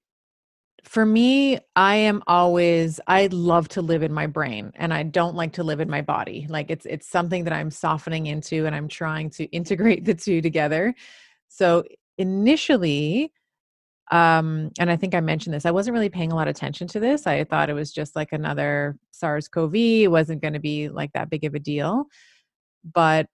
[0.84, 5.36] for me, I am always I love to live in my brain and I don't
[5.36, 6.48] like to live in my body.
[6.50, 10.42] Like it's it's something that I'm softening into and I'm trying to integrate the two
[10.42, 10.96] together.
[11.48, 11.84] So
[12.18, 13.32] initially
[14.12, 15.66] um and I think I mentioned this.
[15.66, 17.28] I wasn't really paying a lot of attention to this.
[17.28, 19.76] I thought it was just like another SARS-CoV.
[19.76, 22.06] It wasn't going to be like that big of a deal.
[22.94, 23.28] But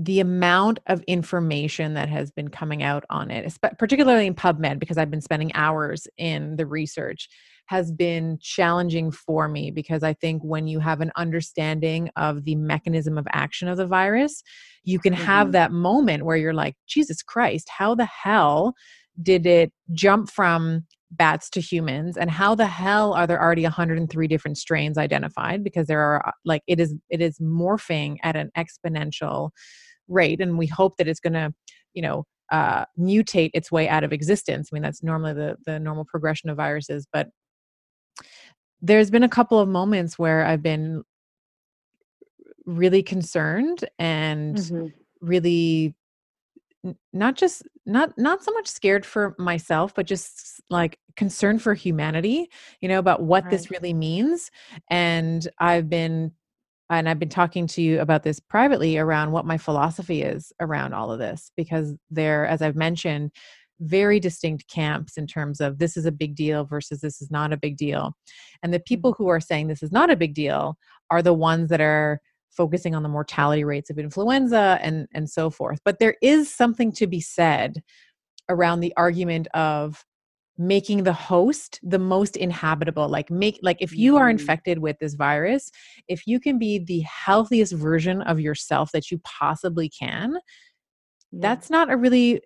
[0.00, 4.96] the amount of information that has been coming out on it, particularly in PubMed, because
[4.96, 7.28] I've been spending hours in the research,
[7.66, 12.54] has been challenging for me because I think when you have an understanding of the
[12.54, 14.42] mechanism of action of the virus,
[14.84, 15.52] you can have Mhm.
[15.52, 18.74] that moment where you're like, Jesus Christ, how the hell
[19.22, 22.16] did it jump from bats to humans?
[22.16, 25.64] And how the hell are there already 103 different strains identified?
[25.64, 29.50] Because there are uh, like it is it is morphing at an exponential
[30.08, 31.52] rate and we hope that it's going to
[31.94, 34.70] you know uh, mutate its way out of existence.
[34.72, 37.28] I mean that's normally the the normal progression of viruses but
[38.80, 41.02] there's been a couple of moments where i've been
[42.64, 44.92] really concerned and Mhm.
[45.20, 45.94] really
[47.12, 52.48] not just not not so much scared for myself but just like concerned for humanity
[52.80, 54.50] you know about what this really means.
[54.88, 56.32] And i've been
[56.90, 60.94] and i've been talking to you about this privately around what my philosophy is around
[60.94, 63.32] all of this because there as i've mentioned
[63.80, 67.52] very distinct camps in terms of this is a big deal versus this is not
[67.52, 68.12] a big deal.
[68.62, 69.22] And the people mm-hmm.
[69.22, 70.76] who are saying this is not a big deal
[71.10, 72.20] are the ones that are
[72.50, 76.92] focusing on the mortality rates of influenza and and so forth but there is something
[76.92, 77.82] to be said
[78.48, 80.04] around the argument of
[80.60, 84.32] making the host the most inhabitable like make like if you are Mhm.
[84.32, 85.70] infected with this virus
[86.08, 90.38] if you can be the healthiest version of yourself that you possibly can
[91.32, 92.40] that's not a really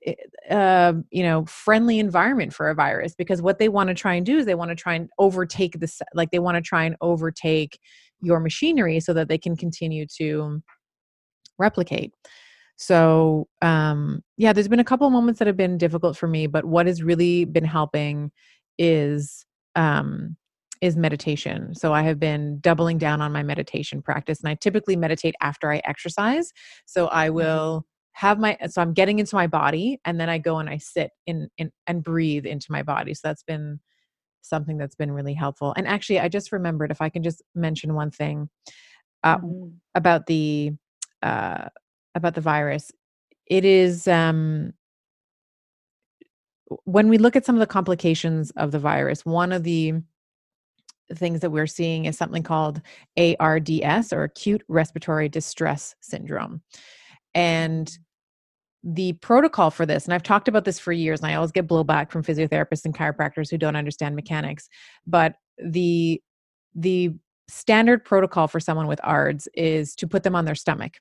[0.50, 4.26] uh, you know friendly environment for a virus because what they want to try and
[4.26, 6.96] do is they want to try and overtake this like they want to try and
[7.00, 7.78] overtake
[8.22, 10.62] your machinery so that they can continue to
[11.58, 12.12] replicate.
[12.76, 16.46] So um yeah there's been a couple of moments that have been difficult for me
[16.46, 18.32] but what has really been helping
[18.78, 19.44] is
[19.76, 20.36] um
[20.80, 21.74] is meditation.
[21.74, 25.70] So i have been doubling down on my meditation practice and i typically meditate after
[25.70, 26.52] i exercise.
[26.86, 30.58] So i will have my so i'm getting into my body and then i go
[30.58, 33.14] and i sit in, in and breathe into my body.
[33.14, 33.80] So that's been
[34.42, 37.94] something that's been really helpful and actually i just remembered if i can just mention
[37.94, 38.48] one thing
[39.24, 39.74] uh, Mhm.
[39.94, 40.72] about the
[41.22, 41.68] uh,
[42.14, 42.90] about the virus
[43.46, 44.72] it is um
[46.84, 49.94] when we look at some of the complications of the virus one of the
[51.14, 52.80] things that we're seeing is something called
[53.16, 56.62] ARDS or acute respiratory distress syndrome
[57.34, 57.98] and
[58.84, 61.68] the protocol for this and I've talked about this for years and I always get
[61.68, 64.68] blowback from physiotherapists and chiropractors who don't understand mechanics
[65.06, 66.20] but the
[66.74, 67.12] the
[67.48, 70.94] standard protocol for someone with ARDS is to put them on their stomach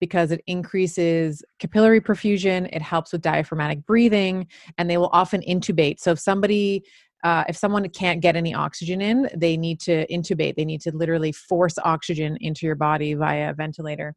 [0.00, 4.46] because it increases capillary perfusion, it helps with diaphragmatic breathing,
[4.76, 5.98] and they will often intubate.
[5.98, 6.84] So if somebody
[7.24, 10.54] uh, if someone can't get any oxygen in, they need to intubate.
[10.54, 14.14] They need to literally force oxygen into your body via ventilator.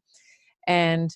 [0.68, 1.10] And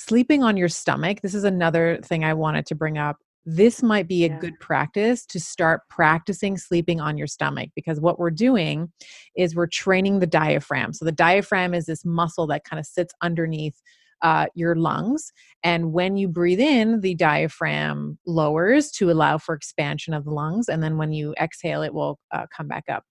[0.00, 3.16] sleeping on your stomach, this is another thing I wanted to bring up.
[3.44, 4.38] This might be a Yeah.
[4.38, 8.92] good practice to start practicing sleeping on your stomach because what we're doing
[9.36, 10.92] is we're training the diaphragm.
[10.92, 13.80] So the diaphragm is this muscle that kind of sits underneath
[14.22, 15.32] uh, your lungs.
[15.62, 20.68] And when you breathe in, the diaphragm lowers to allow for expansion of the lungs.
[20.68, 23.04] And then when you exhale, it will uh, come back up.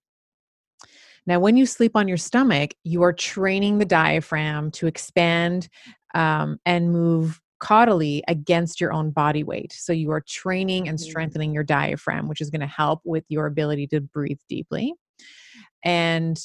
[1.26, 5.68] Now, when you sleep on your stomach, you are training the diaphragm to expand
[6.14, 9.72] um, and move caudally against your own body weight.
[9.72, 11.02] So you are training and Mhm.
[11.02, 14.94] strengthening your diaphragm, which is going to help with your ability to breathe deeply.
[15.84, 16.40] And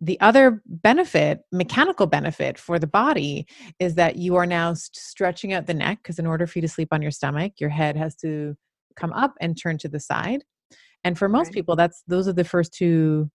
[0.00, 3.46] the other benefit, mechanical benefit for the body,
[3.78, 6.68] is that you are now stretching out the neck because in order for you to
[6.68, 8.56] sleep on your stomach, your head has to
[8.94, 10.44] come up and turn to the side.
[11.04, 13.30] And for most people, that's those are the first two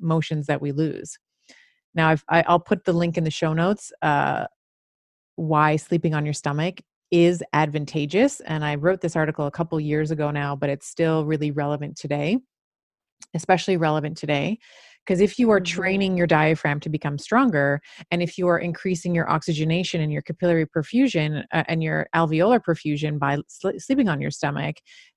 [0.00, 1.18] motions that we lose.
[1.94, 3.92] Now, I've, I, will put the link in the show notes.
[4.02, 4.46] Uh,
[5.36, 6.80] why sleeping on your stomach
[7.10, 11.24] is advantageous, and I wrote this article a couple years ago now, but it's still
[11.24, 12.38] really relevant today,
[13.34, 14.58] especially relevant today
[15.04, 15.80] because if you are mm-hmm.
[15.80, 17.80] training your diaphragm to become stronger,
[18.10, 22.60] and if you are increasing your oxygenation and your capillary perfusion uh, and your alveolar
[22.60, 24.76] perfusion by sl- sleeping on your stomach,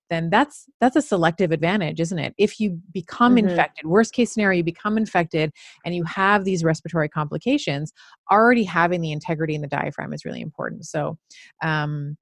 [0.10, 3.48] then that's that's a selective advantage isn't it if you become mm-hmm.
[3.50, 5.52] infected worst case scenario you become infected
[5.86, 7.92] and you have these respiratory complications
[8.32, 11.18] already having the integrity in the diaphragm is really important so
[11.64, 12.18] um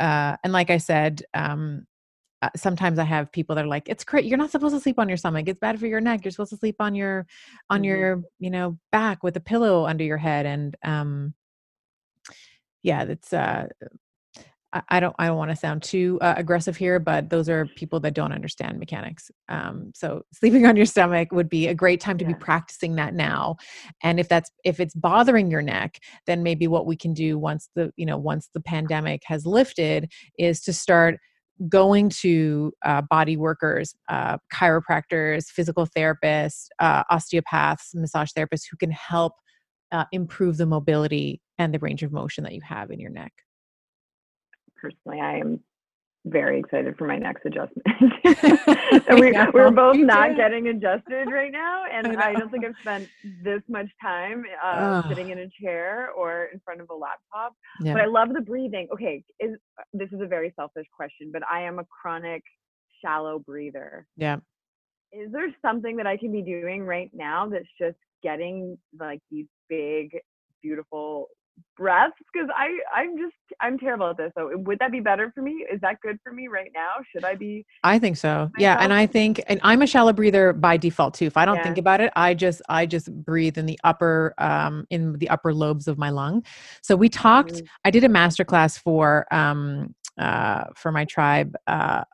[0.00, 1.86] uh and like i said um
[2.42, 4.24] uh, sometimes I have people that are like, "It's great.
[4.24, 5.44] You're not supposed to sleep on your stomach.
[5.46, 6.24] It's bad for your neck.
[6.24, 7.24] You're supposed to sleep on your
[7.70, 7.84] on mm-hmm.
[7.84, 11.34] your you know back with a pillow under your head." And um,
[12.82, 13.68] yeah, that's uh,
[14.88, 18.00] I, don't I don't want to sound too uh, aggressive here, but those are people
[18.00, 19.30] that don't understand mechanics.
[19.48, 22.32] Um, so sleeping on your stomach would be a great time to yeah.
[22.32, 23.56] be practicing that now.
[24.02, 27.68] And if that's if it's bothering your neck, then maybe what we can do once
[27.74, 31.18] the you know once the pandemic has lifted is to start
[31.68, 38.90] going to uh, body workers, uh, chiropractors, physical therapists, uh, osteopaths, massage therapists who can
[38.90, 39.34] help
[39.92, 43.32] uh, improve the mobility and the range of motion that you have in your neck.
[44.82, 45.60] Personally, I am
[46.24, 47.86] very excited for my next adjustment.
[49.20, 53.08] we, we're both not getting adjusted right now, and I, I, don't think I've spent
[53.42, 57.54] this much time uh, sitting in a chair or in front of a laptop.
[57.80, 57.94] Yeah.
[57.94, 58.88] But I love the breathing.
[58.92, 59.56] Okay, is
[59.92, 62.42] this is a very selfish question, but I am a chronic
[63.04, 64.06] shallow breather.
[64.16, 64.36] Yeah.
[65.12, 69.46] Is there something that I can be doing right now that's just getting like these
[69.68, 70.16] big,
[70.62, 71.28] beautiful
[71.76, 74.32] breaths because I I'm just I'm terrible at this.
[74.36, 75.66] So would that be better for me?
[75.72, 76.92] Is that good for me right now?
[77.12, 77.64] Should I be?
[77.82, 78.50] I think so.
[78.58, 81.26] Yeah, and I think and I'm a shallow breather by default too.
[81.26, 81.64] If I don't yeah.
[81.64, 85.52] think about it, I just I just breathe in the upper um in the upper
[85.52, 86.44] lobes of my lung.
[86.82, 87.54] So we talked.
[87.54, 87.66] Mm-hmm.
[87.84, 92.04] I did a master class for um uh for my tribe uh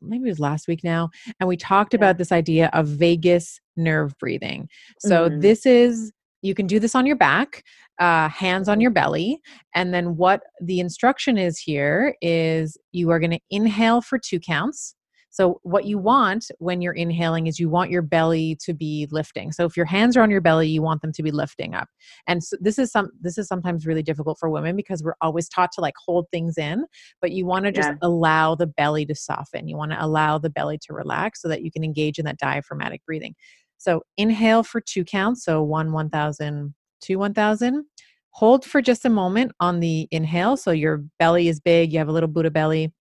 [0.00, 1.98] maybe it was last week now and we talked yeah.
[1.98, 4.68] about this idea of vagus nerve breathing
[4.98, 5.40] so mm-hmm.
[5.40, 7.62] this is you can do this on your back
[7.98, 9.40] uh, hands on your belly.
[9.74, 14.40] And then what the instruction is here is you are going to inhale for two
[14.40, 14.94] counts.
[15.36, 19.52] So, what you want when you're inhaling is you want your belly to be lifting.
[19.52, 21.88] So, if your hands are on your belly, you want them to be lifting up.
[22.26, 25.46] And so this is some this is sometimes really difficult for women because we're always
[25.50, 26.86] taught to like hold things in,
[27.20, 27.96] but you want to just yeah.
[28.00, 29.68] allow the belly to soften.
[29.68, 32.38] You want to allow the belly to relax so that you can engage in that
[32.38, 33.34] diaphragmatic breathing.
[33.76, 35.44] So, inhale for two counts.
[35.44, 37.84] So, one 1000 to 1000.
[38.30, 40.56] Hold for just a moment on the inhale.
[40.56, 42.92] So your belly is big, you have a little Buddha belly.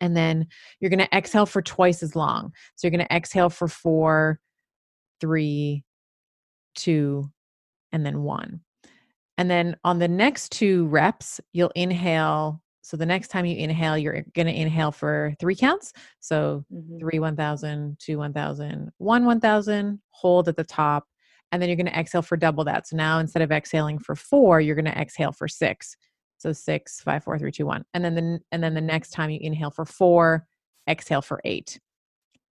[0.00, 0.46] And then
[0.80, 2.52] you're going to exhale for twice as long.
[2.74, 4.40] So you're going to exhale for four,
[5.20, 5.84] three,
[6.74, 7.30] two,
[7.92, 8.60] and then one.
[9.38, 12.62] And then on the next two reps, you'll inhale.
[12.82, 15.92] So the next time you inhale, you're going to inhale for three counts.
[16.20, 16.98] So mm-hmm.
[16.98, 21.04] three, 1000, two, 1000, one, 1000, hold at the top,
[21.52, 22.88] and then you're going to exhale for double that.
[22.88, 25.96] So now instead of exhaling for four, you're going to exhale for six.
[26.38, 27.84] So six, five, four, three, two, one.
[27.94, 30.46] And then the and then the next time you inhale for four,
[30.88, 31.78] exhale for eight.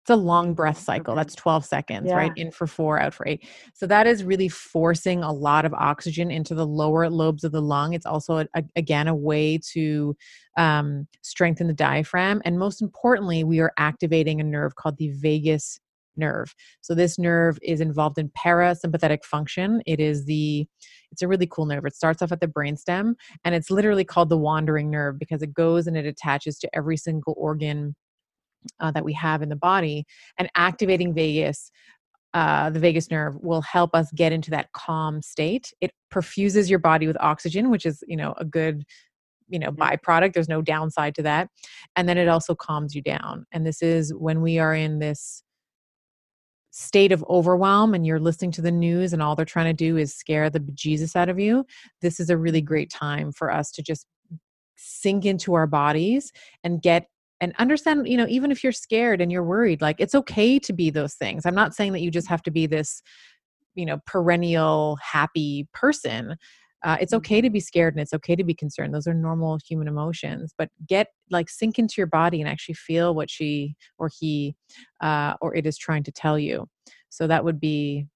[0.02, 1.14] It's a long breath cycle.
[1.14, 2.16] That's 12 seconds, yeah.
[2.16, 2.32] right?
[2.34, 3.46] In for four, out for eight.
[3.72, 7.62] So that is really forcing a lot of oxygen into the lower lobes of the
[7.62, 7.92] lung.
[7.92, 10.16] It's also, a, a, again, a way to
[10.56, 12.42] um, strengthen the diaphragm.
[12.44, 15.78] And most importantly, we are activating a nerve called the vagus
[16.16, 16.54] nerve.
[16.80, 19.82] So this nerve is involved in parasympathetic function.
[19.86, 20.66] It is the
[21.10, 21.84] it's a really cool nerve.
[21.84, 25.52] It starts off at the brainstem and it's literally called the wandering nerve because it
[25.52, 27.94] goes and it attaches to every single organ
[28.80, 30.06] uh, that we have in the body
[30.38, 31.70] and activating vagus
[32.34, 35.72] uh, the vagus nerve will help us get into that calm state.
[35.80, 38.84] It perfuses your body with oxygen, which is, you know, a good,
[39.48, 40.32] you know, byproduct.
[40.32, 41.48] There's no downside to that.
[41.94, 43.44] And then it also calms you down.
[43.52, 45.42] And this is when we are in this
[46.72, 49.98] state of overwhelm and you're listening to the news and all they're trying to do
[49.98, 51.64] is scare the Jesus out of you,
[52.00, 54.06] this is a really great time for us to just
[54.76, 56.32] sink into our bodies
[56.64, 57.06] and get
[57.40, 60.72] and understand, you know, even if you're scared and you're worried, like it's okay to
[60.72, 61.44] be those things.
[61.44, 63.02] I'm not saying that you just have to be this,
[63.74, 66.36] you know, perennial happy person
[66.84, 67.54] uh, it's okay to mm-hmm.
[67.54, 71.08] be scared and it's okay to be concerned those are normal human emotions but get
[71.30, 74.54] like sink into your body and actually feel what she or he
[75.00, 76.66] uh, or it is trying to tell you
[77.10, 78.06] So that would be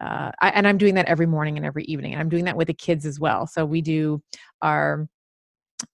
[0.00, 2.56] uh, I, and I'm doing that every morning and every evening, and I'm doing that
[2.56, 3.46] with the kids as well.
[3.46, 4.20] So we do
[4.60, 5.06] our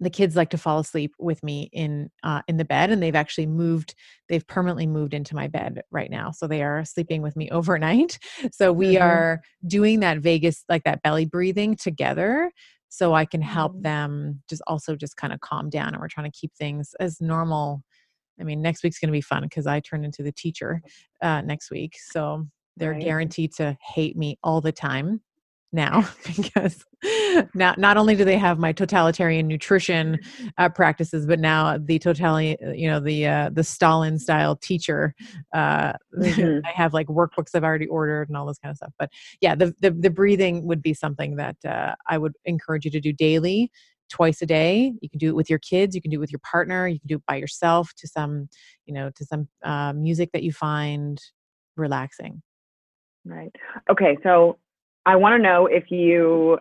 [0.01, 3.15] the kids like to fall asleep with me in uh, in the bed and they've
[3.15, 3.95] actually moved
[4.29, 8.19] they've permanently moved into my bed right now so they are sleeping with me overnight
[8.53, 9.03] so we mm-hmm.
[9.03, 12.51] are doing that vagus like that belly breathing together
[12.89, 13.83] so i can help mm-hmm.
[13.83, 17.21] them just also just kind of calm down and we're trying to keep things as
[17.21, 17.83] normal
[18.41, 20.81] i mean next week's going to be fun because i turn into the teacher
[21.23, 23.03] uh, next week so they're right.
[23.03, 25.21] guaranteed to hate me all the time
[25.73, 26.85] now because
[27.55, 30.19] now not only do they have my totalitarian nutrition
[30.57, 35.15] uh, practices but now the totalitarian you know the uh, the stalin style teacher
[35.55, 36.65] uh, mm-hmm.
[36.67, 38.93] i have like workbooks i've already ordered and all this kind of stuff.
[38.99, 39.11] But
[39.41, 43.01] yeah the the, the breathing would be something that uh, i would encourage you to
[43.01, 43.71] do daily
[44.11, 44.95] twice a day.
[45.03, 46.99] You can do it with your kids you can do it with your partner you
[46.99, 48.49] can do it by yourself to some
[48.87, 51.21] you know to some uh, music that you find
[51.77, 52.43] relaxing.
[53.25, 53.55] Right.
[53.91, 54.59] Okay so
[55.09, 56.59] I want to know if you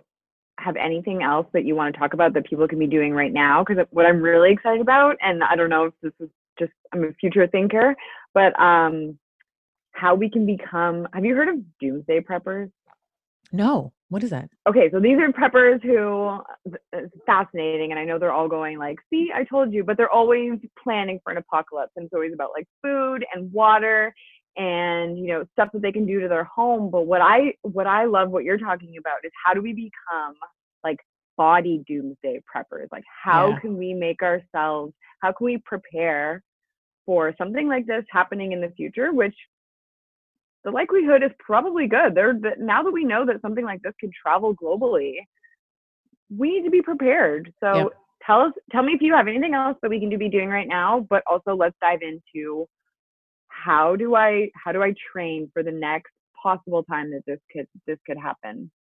[0.58, 3.34] have anything else that you want to talk about that people can be doing right
[3.34, 3.62] now.
[3.62, 7.04] Because what I'm really excited about, and I don't know if this is just, I'm
[7.04, 7.94] a future thinker,
[8.34, 9.20] but um,
[9.92, 11.10] how we can become.
[11.14, 12.72] Have you heard of doomsday preppers?
[13.52, 13.92] No.
[14.10, 14.50] What is that?
[14.66, 16.40] Okay, so these are preppers who
[16.94, 20.10] it's fascinating, and I know they're all going like, "See, I told you," but they're
[20.10, 24.16] always planning for an apocalypse, and it's always about like food and water
[24.58, 27.88] and you know stuff that they can do to their home but what i what
[27.88, 30.34] i love what you're talking about is how do we become
[30.84, 30.98] like
[31.38, 33.60] body doomsday preppers like how yeah.
[33.60, 36.42] can we make ourselves how can we prepare
[37.06, 39.36] for something like this happening in the future which
[40.64, 44.12] the likelihood is probably good there now that we know that something like this could
[44.12, 45.14] travel globally
[46.36, 47.86] we need to be prepared so yeah.
[48.26, 50.50] tell us tell me if you have anything else that we can do be doing
[50.50, 52.68] right now but also let's dive into
[53.64, 57.68] how do I how do I train for the next possible time that this could
[57.86, 58.72] this could happen?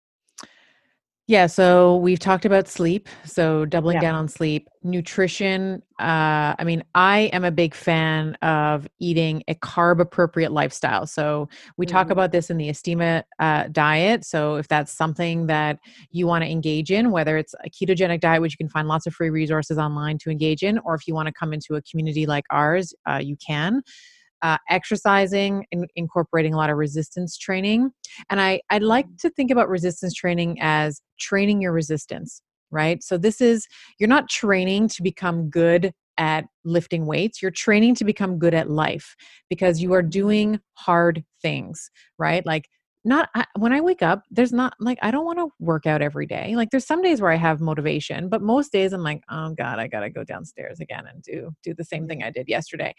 [1.29, 4.03] Yeah, so we've talked about sleep, so doubling yeah.
[4.03, 5.83] down on sleep, nutrition.
[5.99, 11.05] Uh, I mean, I am a big fan of eating a carb appropriate lifestyle.
[11.05, 11.97] So we mm-hmm.
[11.97, 14.24] talk about this in the Estima uh, diet.
[14.24, 15.81] So if that's something that
[16.12, 19.09] you want to engage in, whether it's a ketogenic diet, which you can find lots
[19.09, 21.83] of free resources online to engage in, or if you want to come into a
[21.83, 23.83] community like ours, uh, you can
[24.43, 27.91] uh, exercising and incorporating a lot of resistance training.
[28.30, 29.18] And I, I like mm.
[29.20, 33.03] to think about resistance training as training your resistance, right?
[33.03, 33.66] So this is,
[33.99, 38.70] you're not training to become good at lifting weights, you're training to become good at
[38.70, 39.14] life
[39.51, 42.45] because you are doing hard things, right?
[42.47, 42.68] Like
[43.05, 46.03] not I, when I wake up, there's not like I don't want to work out
[46.03, 46.57] every day.
[46.57, 49.78] Like there's some days where I have motivation, but most days I'm like, oh God,
[49.78, 52.95] I gotta go downstairs again and do do the same thing I did yesterday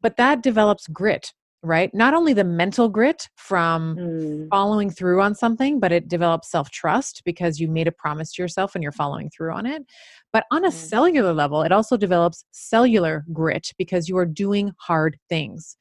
[0.00, 1.32] but that develops grit
[1.62, 1.92] right?
[1.92, 4.48] Not only the mental grit from mm.
[4.48, 8.74] following through on something but it develops self-trust because you made a promise to yourself
[8.74, 9.84] and you're following through on it.
[10.32, 10.72] But on a mm.
[10.72, 15.76] cellular level it also develops cellular grit because you are doing hard things.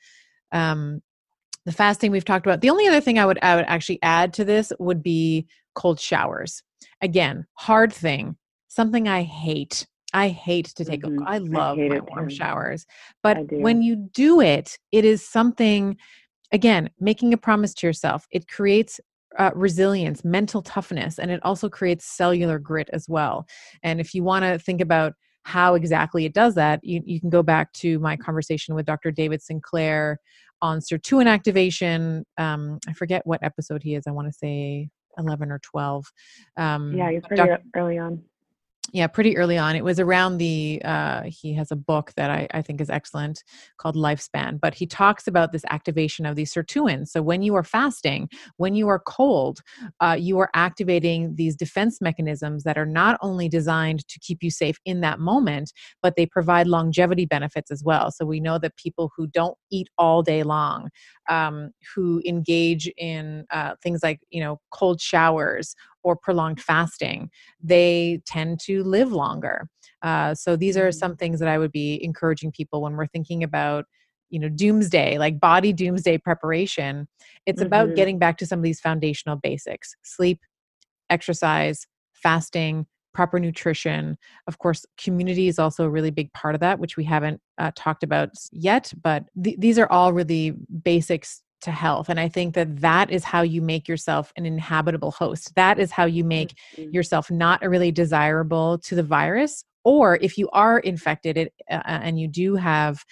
[0.51, 1.01] Um,
[1.65, 4.33] the fasting we've talked about the only other thing i would i would actually add
[4.33, 6.63] to this would be cold showers.
[7.01, 8.35] Again hard thing
[8.67, 11.23] something i hate I hate to take mm-hmm.
[11.23, 12.35] a, I love I my warm too.
[12.35, 12.85] showers.
[13.21, 15.97] But when you do it, it is something
[16.51, 18.25] again, making a promise to yourself.
[18.31, 18.99] It creates
[19.37, 23.45] uh, resilience, mental toughness, and it also creates cellular grit as well.
[23.83, 27.29] And if you want to think about how exactly it does that, you, you can
[27.29, 29.11] go back to my conversation with Dr.
[29.11, 30.17] David Sinclair
[30.61, 32.25] on sirtuin activation.
[32.37, 34.05] Um, I forget what episode he is.
[34.07, 36.05] I want to say 11 or 12.
[36.57, 37.61] Um, yeah, he's pretty Dr.
[37.75, 38.23] early on
[38.93, 42.47] yeah pretty early on it was around the uh, he has a book that I,
[42.51, 43.43] I think is excellent
[43.77, 47.09] called lifespan but he talks about this activation of these sirtuins.
[47.09, 49.61] So when you are fasting when you are cold
[49.99, 54.51] uh, you are activating these defense mechanisms that are not only designed to keep you
[54.51, 55.71] safe in that moment
[56.01, 58.11] but they provide longevity benefits as well.
[58.11, 60.89] So we know that people who don't eat all day long
[61.29, 67.29] um, who engage in uh, things like you know cold showers or prolonged fasting,
[67.61, 69.67] they tend to live longer.
[70.01, 70.93] Uh, so these are mm.
[70.93, 73.85] some things that I would be encouraging people when we're thinking about
[74.29, 77.07] you know doomsday like body doomsday preparation
[77.45, 77.65] it's mm-hmm.
[77.65, 80.39] about getting back to some of these foundational basics sleep
[81.09, 84.17] exercise fasting proper nutrition
[84.47, 87.71] of course community is also a really big part of that which we haven't uh,
[87.75, 90.53] talked about yet but th- these are all really
[90.83, 95.11] basics to health and i think that that is how you make yourself an inhabitable
[95.11, 96.89] host that is how you make mm-hmm.
[96.91, 101.99] yourself not really desirable to the virus or if you are infected it, uh, uh,
[102.03, 103.03] and you do have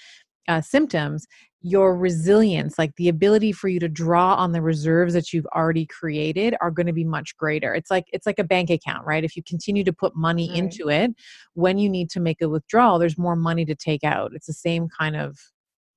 [0.47, 1.25] uh, symptoms
[1.61, 5.85] your resilience, like the ability for you to draw on the reserves that you've already
[5.85, 7.73] created are going to be much greater.
[7.73, 9.23] It's like it's like a bank account, right?
[9.23, 10.59] If you continue to put money right.
[10.59, 11.11] into it,
[11.55, 14.31] when you need to make a withdrawal, there's more money to take out.
[14.33, 15.39] It's the same kind of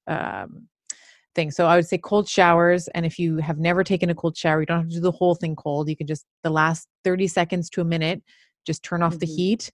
[0.07, 0.69] um,
[1.35, 1.51] thing.
[1.51, 2.89] So I would say cold showers.
[2.89, 5.11] And if you have never taken a cold shower, you don't have to do the
[5.11, 5.89] whole thing cold.
[5.89, 8.23] You can just the last 30 seconds to a minute,
[8.67, 9.21] just turn off mm-hmm.
[9.21, 9.71] the heat,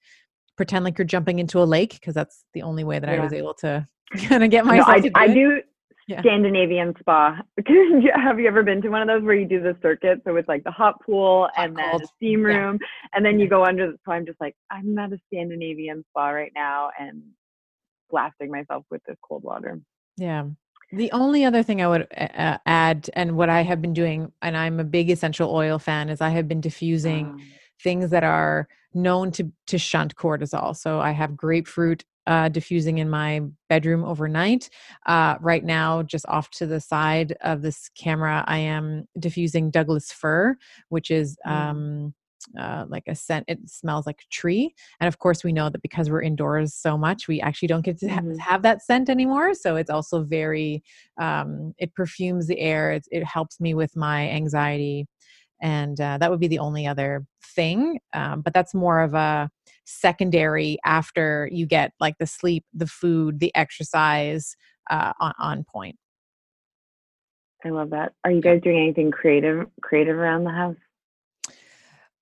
[0.56, 3.20] pretend like you're jumping into a lake, because that's the only way that yeah.
[3.20, 3.86] I was able to
[4.28, 5.02] kind of get myself.
[5.02, 5.60] No, I, I do
[6.08, 6.20] yeah.
[6.20, 7.40] Scandinavian spa.
[8.14, 10.20] have you ever been to one of those where you do the circuit?
[10.24, 13.08] So it's like the hot pool hot and then the steam room, yeah.
[13.14, 13.92] and then you go under.
[14.04, 17.22] So I'm just like, I'm at a Scandinavian spa right now and
[18.08, 19.80] blasting myself with this cold water.
[20.16, 20.44] Yeah.
[20.92, 24.56] The only other thing I would uh, add, and what I have been doing, and
[24.56, 27.42] I'm a big essential oil fan, is I have been diffusing um.
[27.80, 30.76] things that are known to to shunt cortisol.
[30.76, 34.70] So I have grapefruit uh, diffusing in my bedroom overnight.
[35.06, 40.12] Uh, right now, just off to the side of this camera, I am diffusing Douglas
[40.12, 40.56] fir,
[40.88, 41.50] which is mm.
[41.50, 42.14] um,
[42.58, 43.44] uh, like a scent.
[43.48, 46.96] It smells like a tree, and of course, we know that because we're indoors so
[46.96, 48.38] much, we actually don't get to ha- mm-hmm.
[48.38, 49.54] have that scent anymore.
[49.54, 50.82] So it's also very.
[51.18, 52.92] Um, it perfumes the air.
[52.92, 55.06] It, it helps me with my anxiety
[55.60, 59.50] and uh, that would be the only other thing um, but that's more of a
[59.84, 64.56] secondary after you get like the sleep the food the exercise
[64.90, 65.96] uh, on, on point
[67.64, 70.76] i love that are you guys doing anything creative creative around the house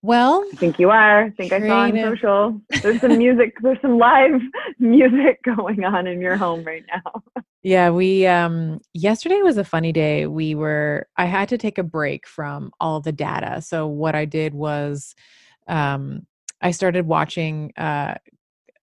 [0.05, 1.25] well, I think you are.
[1.25, 1.71] I think creative.
[1.71, 2.61] I saw on social.
[2.83, 3.57] There's some music.
[3.63, 4.39] there's some live
[4.79, 7.43] music going on in your home right now.
[7.63, 10.27] Yeah, we um yesterday was a funny day.
[10.27, 13.63] We were I had to take a break from all the data.
[13.63, 15.15] So what I did was
[15.69, 16.27] um
[16.61, 18.17] I started watching uh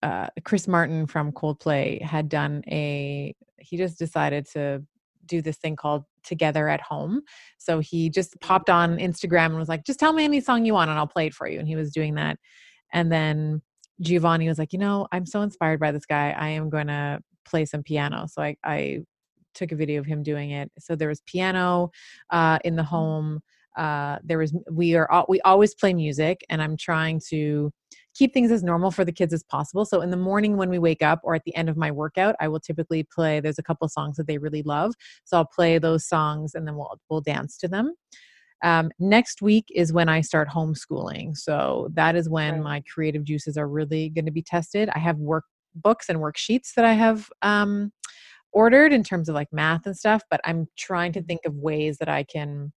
[0.03, 4.83] uh Chris Martin from Coldplay had done a he just decided to
[5.25, 7.21] do this thing called together at home.
[7.57, 8.47] So he just mm-hmm.
[8.47, 11.07] popped on Instagram and was like, just tell me any song you want and I'll
[11.07, 11.59] play it for you.
[11.59, 12.37] And he was doing that.
[12.93, 13.61] And then
[14.01, 16.35] Giovanni was like, you know, I'm so inspired by this guy.
[16.37, 18.27] I am going to play some piano.
[18.27, 18.99] So I, I
[19.55, 20.71] took a video of him doing it.
[20.77, 21.91] So there was piano
[22.29, 22.89] uh, in the mm-hmm.
[22.89, 23.39] home.
[23.75, 27.71] Uh, there was we are we always play music, and I'm trying to
[28.17, 29.85] keep things as normal for the kids as possible.
[29.85, 32.35] So in the morning when we wake up or at the end of my workout,
[32.39, 34.95] I will typically play there's a couple songs that they really love.
[35.23, 37.93] So I'll play those songs and then we'll we'll dance to them.
[38.63, 41.37] Um, next week is when I start homeschooling.
[41.37, 42.63] So that is when right.
[42.63, 44.89] my creative juices are really going to be tested.
[44.89, 47.91] I have workbooks and worksheets that I have um,
[48.51, 51.27] ordered in terms of like math and stuff, but I'm trying to mm-hmm.
[51.27, 52.73] think of ways that I can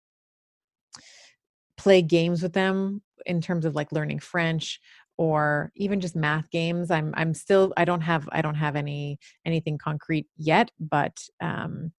[1.77, 4.81] play games with them in terms of like learning French
[5.19, 9.19] or even just math games i'm i'm still i don't have i don't have any
[9.45, 11.93] anything concrete yet but um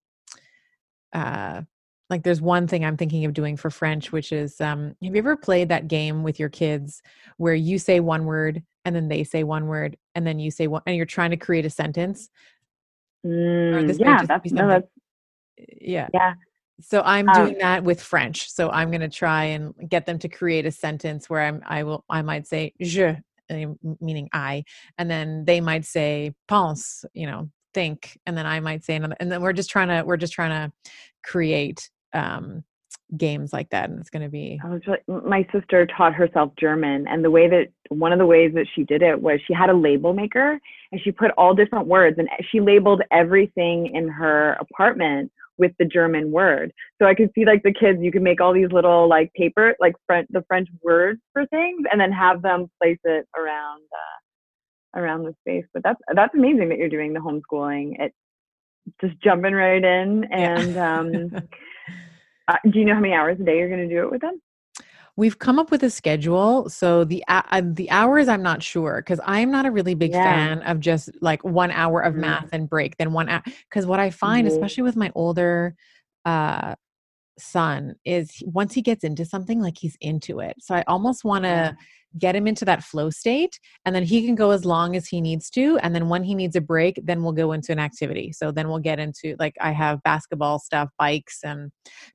[1.13, 1.61] uh
[2.09, 5.19] like there's one thing i'm thinking of doing for french which is um have you
[5.19, 7.01] ever played that game with your kids
[7.37, 10.67] where you say one word and then they say one word and then you say
[10.67, 12.29] one and you're trying to create a sentence?
[13.25, 14.87] Mm, yeah that's, no, that's
[15.81, 16.07] yeah.
[16.13, 16.33] Yeah
[16.81, 18.49] so I'm um doing um, that with French.
[18.49, 21.83] So I'm going to try and get them to create a sentence where I'm I
[21.83, 23.17] will I might say je
[23.49, 23.65] eh,
[23.99, 24.63] meaning I
[24.97, 29.15] and then they might say pense, you know, think and then I might say another
[29.19, 30.91] and then we're just trying to we're just trying to
[31.23, 32.63] create um
[33.17, 37.23] games like that and it's going to be like, my sister taught herself german and
[37.23, 39.73] the way that one of the ways that she did it was she had a
[39.73, 40.59] label maker
[40.91, 45.85] and she put all different words and she labeled everything in her apartment with the
[45.85, 46.71] German word.
[46.99, 49.75] So I could see like the kids, you can make all these little like paper,
[49.79, 54.99] like French, the French words for things, and then have them place it around uh,
[54.99, 55.65] around the space.
[55.73, 57.99] But that's that's amazing that you're doing the homeschooling.
[57.99, 58.13] It
[59.01, 60.25] just jumping right in.
[60.25, 61.31] And um,
[62.47, 64.21] uh, do you know how many hours a day you're going to do it with
[64.21, 64.41] them?
[65.19, 66.69] We've come up with a schedule.
[66.69, 70.23] So the uh, the hours I'm not sure because I'm not a really big yeah.
[70.23, 72.21] fan of just like one hour of mm-hmm.
[72.21, 73.43] math and break, then one hour.
[73.69, 74.55] Because what I find, mm-hmm.
[74.55, 75.75] especially with my older
[76.23, 76.75] uh,
[77.37, 80.55] son, is once he gets into something, like he's into it.
[80.59, 81.49] So I almost want to.
[81.49, 81.71] Yeah
[82.17, 85.21] get him into that flow state and then he can go as long as he
[85.21, 88.31] needs to and then when he needs a break then we'll go into an activity
[88.31, 91.71] so then we'll get into like i have basketball stuff bikes and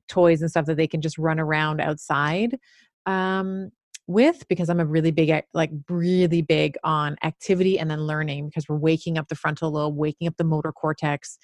[0.09, 2.57] toys and stuff that they can just run around outside
[3.05, 3.71] um,
[4.07, 8.67] with because I'm a really big, like, really big on activity and then learning because
[8.69, 11.37] we're waking up the frontal lobe, waking up the motor cortex.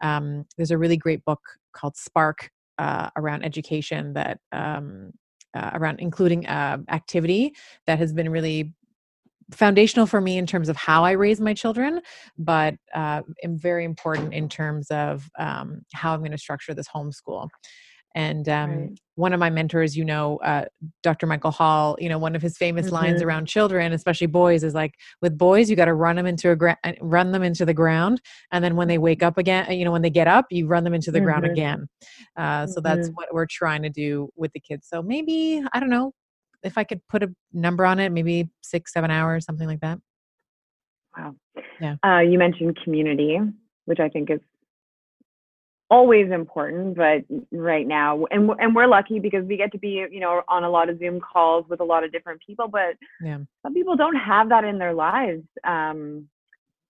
[0.00, 1.40] Um, there's a really great book
[1.72, 5.12] called Spark uh, around education that um,
[5.54, 7.54] uh, around including uh, activity
[7.86, 8.74] that has been really
[9.52, 12.00] foundational for me in terms of how I raise my children,
[12.36, 17.48] but uh, very important in terms of um, how I'm going to structure this homeschool.
[18.16, 19.00] And um, right.
[19.16, 20.64] one of my mentors, you know, uh,
[21.02, 21.26] Dr.
[21.26, 22.94] Michael Hall, you know, one of his famous mm-hmm.
[22.94, 26.50] lines around children, especially boys, is like, with boys, you got to run them into
[26.50, 28.22] a gra- uh, run them into the ground,
[28.52, 30.82] and then when they wake up again, you know, when they get up, you run
[30.82, 31.26] them into the mm-hmm.
[31.26, 31.86] ground again.
[32.36, 32.82] Uh, so mm-hmm.
[32.84, 34.88] that's what we're trying to do with the kids.
[34.88, 36.12] So maybe I don't know
[36.62, 39.98] if I could put a number on it, maybe six, seven hours, something like that.
[41.18, 41.34] Wow.
[41.82, 41.96] Yeah.
[42.02, 43.38] Uh, you mentioned community,
[43.84, 44.40] which I think is
[45.88, 47.22] always important but
[47.52, 50.70] right now and and we're lucky because we get to be you know on a
[50.70, 53.38] lot of zoom calls with a lot of different people but yeah.
[53.62, 56.28] some people don't have that in their lives um,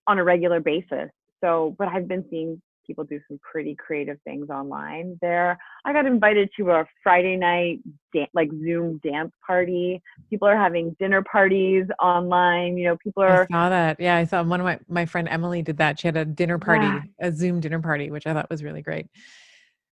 [0.06, 1.10] on a regular basis
[1.43, 5.58] so but i've been seeing people do some pretty creative things online there.
[5.84, 7.80] I got invited to a Friday night
[8.14, 10.02] dan- like Zoom dance party.
[10.30, 12.78] People are having dinner parties online.
[12.78, 13.42] You know, people are.
[13.50, 13.98] I saw that.
[13.98, 16.00] Yeah, I saw one of my my friend Emily did that.
[16.00, 17.02] She had a dinner party, yeah.
[17.20, 19.06] a Zoom dinner party, which I thought was really great.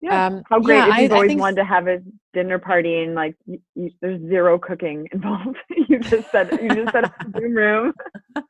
[0.01, 0.27] Yeah.
[0.27, 1.98] Um, How great yeah, if you've I, always I wanted to have a
[2.32, 5.56] dinner party and like you, you, there's zero cooking involved.
[5.89, 7.93] you just said you just set up a Zoom room.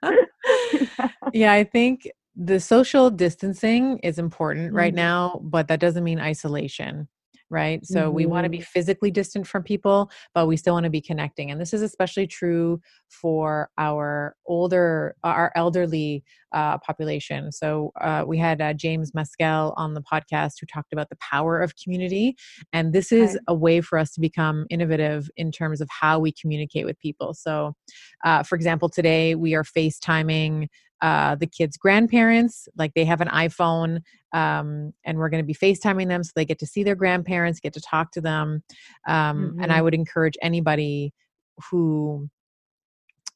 [1.32, 2.10] yeah, I think
[2.40, 4.76] the social distancing is important mm-hmm.
[4.76, 7.08] right now, but that doesn't mean isolation
[7.50, 7.84] right?
[7.86, 8.14] So mm-hmm.
[8.14, 11.50] we want to be physically distant from people, but we still want to be connecting.
[11.50, 17.50] And this is especially true for our older, our elderly uh, population.
[17.52, 21.60] So uh, we had uh, James Maskell on the podcast who talked about the power
[21.60, 22.36] of community.
[22.72, 23.40] And this is right.
[23.48, 27.34] a way for us to become innovative in terms of how we communicate with people.
[27.34, 27.74] So,
[28.24, 30.68] uh, for example, today we are FaceTiming
[31.00, 32.68] uh, the kids' grandparents.
[32.76, 34.00] Like they have an iPhone,
[34.32, 37.60] um, and we're going to be FaceTiming them so they get to see their grandparents,
[37.60, 38.62] get to talk to them.
[39.06, 39.62] Um, mm-hmm.
[39.62, 39.84] And I mm-hmm.
[39.84, 41.12] would encourage anybody
[41.70, 42.28] who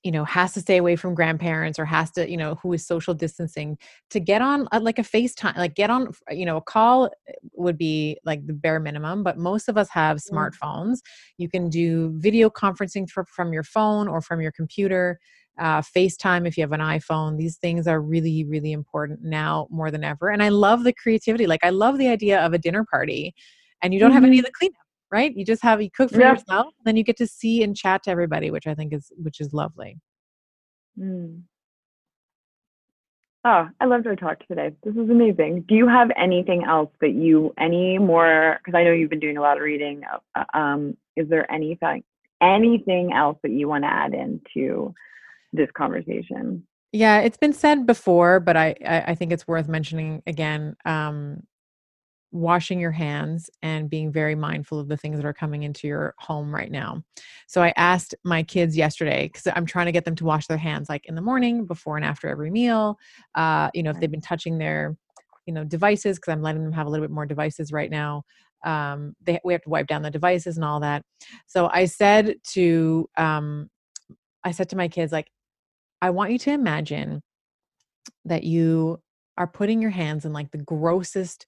[0.03, 2.87] you know has to stay away from grandparents or has to you know who is
[2.87, 3.79] social distancing
[4.11, 7.33] to get on uh, like a facetime like get on you know a call eh,
[7.53, 10.99] would be like the bare minimum but most of us have smartphones
[11.39, 15.19] you can do video conferencing for, from your phone or from your computer
[15.59, 17.37] uh, FaceTime if you have an iPhone.
[17.37, 20.31] These things are really, really important now more than ever.
[20.31, 21.47] And I love the creativity.
[21.47, 23.35] Like I love the idea of a dinner party
[23.83, 24.15] and you don't mm-hmm.
[24.15, 24.49] have any of mm-hmm.
[24.49, 24.77] the cleanup,
[25.11, 25.37] right?
[25.37, 26.33] You just have you cook for yeah.
[26.33, 29.41] yourself, then you get to see and chat to everybody, which I think is which
[29.41, 29.99] is lovely.
[30.99, 31.43] Mm.
[33.45, 34.71] Oh, I loved our talk today.
[34.85, 35.65] This is amazing.
[35.69, 39.37] Do you have anything else that you, any more, because I know you've been doing
[39.37, 40.03] a lot of reading.
[40.37, 42.05] Uh, um, is there anything,
[42.41, 44.95] anything else that you want to add into
[45.53, 46.67] this conversation.
[46.93, 50.77] Yeah, it's been said before, but I I, think it's worth mentioning again.
[50.85, 51.43] Um,
[52.33, 56.15] washing your hands and being very mindful of the things that are coming into your
[56.19, 57.03] home right now.
[57.47, 60.57] So I asked my kids yesterday because I'm trying to get them to wash their
[60.57, 62.99] hands like in the morning, before and after every meal.
[63.35, 64.97] Uh, you know, if they've been touching their,
[65.47, 68.23] you know, devices because I'm letting them have a little bit more devices right now.
[68.65, 71.05] Um, they we have to wipe down the devices and all that.
[71.47, 73.69] So I said to um,
[74.43, 75.29] I said to my kids like
[76.03, 77.23] I want you to imagine
[78.25, 79.01] that you
[79.39, 81.47] are putting your hands in like the grossest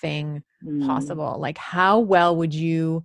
[0.00, 0.86] thing mm.
[0.86, 1.36] possible.
[1.38, 3.04] Like, how well would you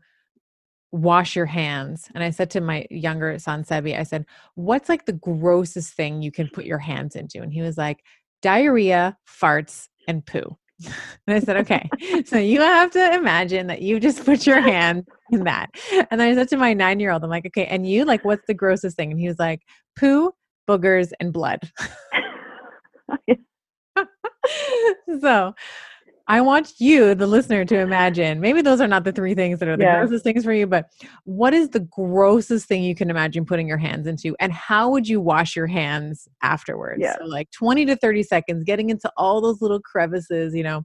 [0.91, 2.07] wash your hands?
[2.13, 4.25] And I said to my younger son, Sebi, I said,
[4.55, 7.41] What's like the grossest thing you can put your hands into?
[7.41, 8.03] And he was like,
[8.43, 10.57] Diarrhea, farts, and poo.
[11.27, 11.87] And I said, okay,
[12.25, 15.69] so you have to imagine that you just put your hand in that.
[16.09, 18.45] And I said to my nine year old, I'm like, okay, and you, like, what's
[18.47, 19.11] the grossest thing?
[19.11, 19.61] And he was like,
[19.95, 20.33] poo,
[20.77, 21.69] boogers, and blood.
[25.21, 25.53] so
[26.31, 29.67] I want you, the listener, to imagine maybe those are not the three things that
[29.67, 29.99] are the yeah.
[29.99, 30.85] grossest things for you, but
[31.25, 34.33] what is the grossest thing you can imagine putting your hands into?
[34.39, 37.01] And how would you wash your hands afterwards?
[37.01, 37.17] Yeah.
[37.17, 40.83] So, like 20 to 30 seconds, getting into all those little crevices, you know,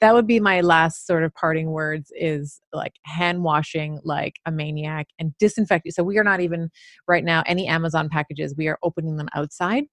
[0.00, 4.50] that would be my last sort of parting words is like hand washing like a
[4.50, 5.92] maniac and disinfecting.
[5.92, 6.70] So, we are not even
[7.06, 9.84] right now, any Amazon packages, we are opening them outside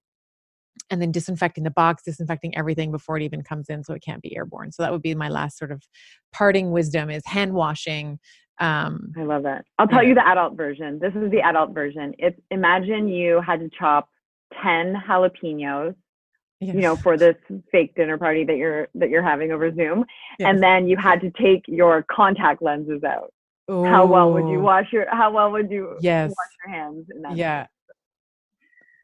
[0.89, 4.21] and then disinfecting the box, disinfecting everything before it even comes in so it can't
[4.21, 4.71] be airborne.
[4.71, 5.83] So that would be my last sort of
[6.31, 8.19] parting wisdom is hand washing.
[8.59, 9.65] Um, I love that.
[9.79, 10.99] I'll tell you the adult version.
[10.99, 12.13] This is the adult version.
[12.17, 14.09] It's imagine you had to chop
[14.61, 15.95] 10 jalapenos
[16.61, 16.73] Yes.
[16.73, 17.35] you know for this
[17.69, 20.05] fake dinner party that you're that you're having over zoom
[20.39, 20.49] yes.
[20.49, 23.33] and then you had to take your contact lenses out
[23.69, 23.83] Ooh.
[23.83, 26.29] how well would you wash your how well would you yes.
[26.29, 27.67] wash your hands in that yeah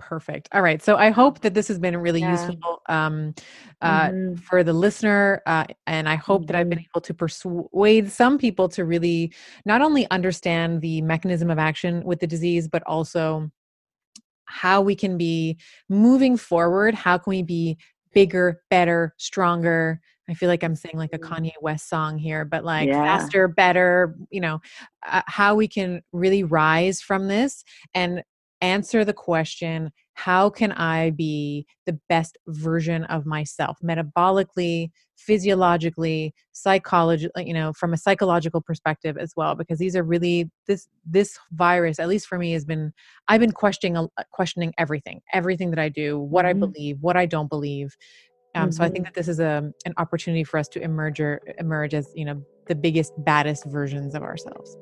[0.02, 0.49] Perfect.
[0.52, 0.82] All right.
[0.82, 2.32] So I hope that this has been really yeah.
[2.32, 3.36] useful um,
[3.82, 4.36] uh, mm-hmm.
[4.36, 5.44] for the listener.
[5.45, 6.48] Uh, and I hope mm-hmm.
[6.48, 6.91] that I've been mm-hmm.
[6.95, 9.32] able to persuade some people to really
[9.64, 13.52] not only understand the mechanism of action with the disease, but also
[14.45, 15.57] how we can be
[15.88, 16.95] moving forward.
[16.95, 17.78] How can we be
[18.11, 20.02] bigger, better, stronger?
[20.28, 21.30] I feel like I'm saying like a mm.
[21.30, 23.03] Kanye West song here, but like yeah.
[23.03, 24.61] faster, better, you know,
[25.06, 27.64] uh, how we can really rise from this
[27.94, 28.23] and
[28.62, 37.48] answer the question how can I be the best version of myself metabolically, physiologically, psychologically,
[37.48, 41.98] you know, from a psychological perspective as well because these are really this this virus
[42.00, 42.92] at least for me has been
[43.28, 46.64] I've been questioning questioning everything, everything that I do, what mm-hmm.
[46.64, 47.96] I believe, what I don't believe
[48.54, 48.72] um, mm-hmm.
[48.72, 49.04] So I think mm-hmm.
[49.06, 52.44] that this is a an opportunity for us to emerge or emerge as you know
[52.68, 54.78] the biggest, baddest versions of ourselves.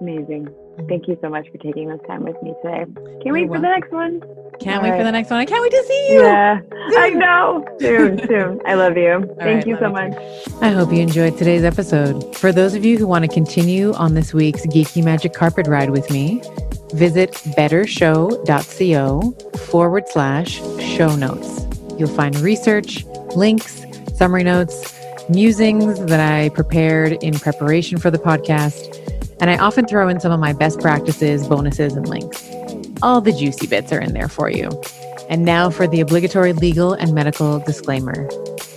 [0.00, 0.44] Amazing.
[0.46, 0.88] Mm-hmm.
[0.88, 2.84] Thank you so much for taking this time with me today.
[2.84, 3.54] Can't You're wait welcome.
[3.54, 4.20] for the next one.
[4.60, 4.98] Can't All wait right.
[4.98, 5.40] for the next one.
[5.40, 6.20] I can't wait to see you.
[6.22, 6.98] Yeah, soon.
[6.98, 7.64] I know.
[7.80, 8.60] Soon, soon.
[8.66, 9.12] I love you.
[9.14, 10.14] All Thank right, you so much.
[10.62, 12.36] I hope you enjoyed today's episode.
[12.36, 15.90] For those of you who want to continue on this week's Geeky Magic Carpet Ride
[15.90, 16.42] with me,
[16.94, 19.32] visit bettershow.co
[19.70, 21.66] forward slash show notes.
[21.98, 23.04] You'll find research,
[23.34, 23.82] links,
[24.14, 24.94] summary notes,
[25.28, 28.94] musings that I prepared in preparation for the podcast,
[29.40, 32.48] and I often throw in some of my best practices, bonuses, and links.
[33.02, 34.70] All the juicy bits are in there for you.
[35.28, 38.28] And now for the obligatory legal and medical disclaimer.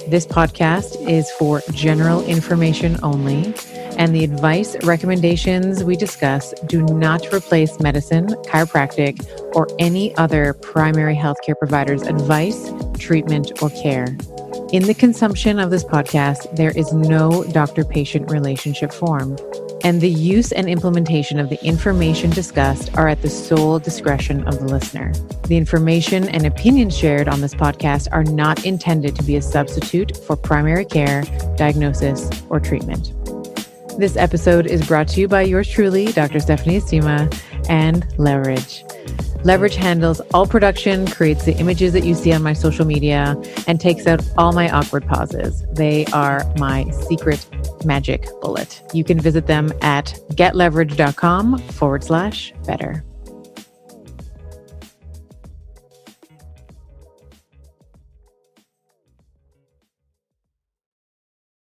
[0.07, 3.53] This podcast is for general information only,
[3.97, 9.23] and the advice recommendations we discuss do not replace medicine, chiropractic,
[9.55, 14.17] or any other primary healthcare provider's advice, treatment, or care.
[14.71, 19.41] In the consumption of this podcast, there is no doctor patient relationship formed,
[19.83, 24.59] and the use and implementation of the information discussed are at the sole discretion of
[24.59, 25.13] the listener.
[25.47, 30.17] The information and opinions shared on this podcast are not intended to be a substitute
[30.17, 31.23] for primary care,
[31.55, 33.13] diagnosis, or treatment.
[33.97, 36.39] This episode is brought to you by yours truly, Dr.
[36.39, 37.29] Stephanie Estima,
[37.69, 38.85] and Leverage.
[39.43, 43.79] Leverage handles all production, creates the images that you see on my social media, and
[43.79, 45.65] takes out all my awkward pauses.
[45.71, 47.45] They are my secret
[47.85, 48.81] magic bullet.
[48.93, 53.05] You can visit them at getleverage.com forward slash better.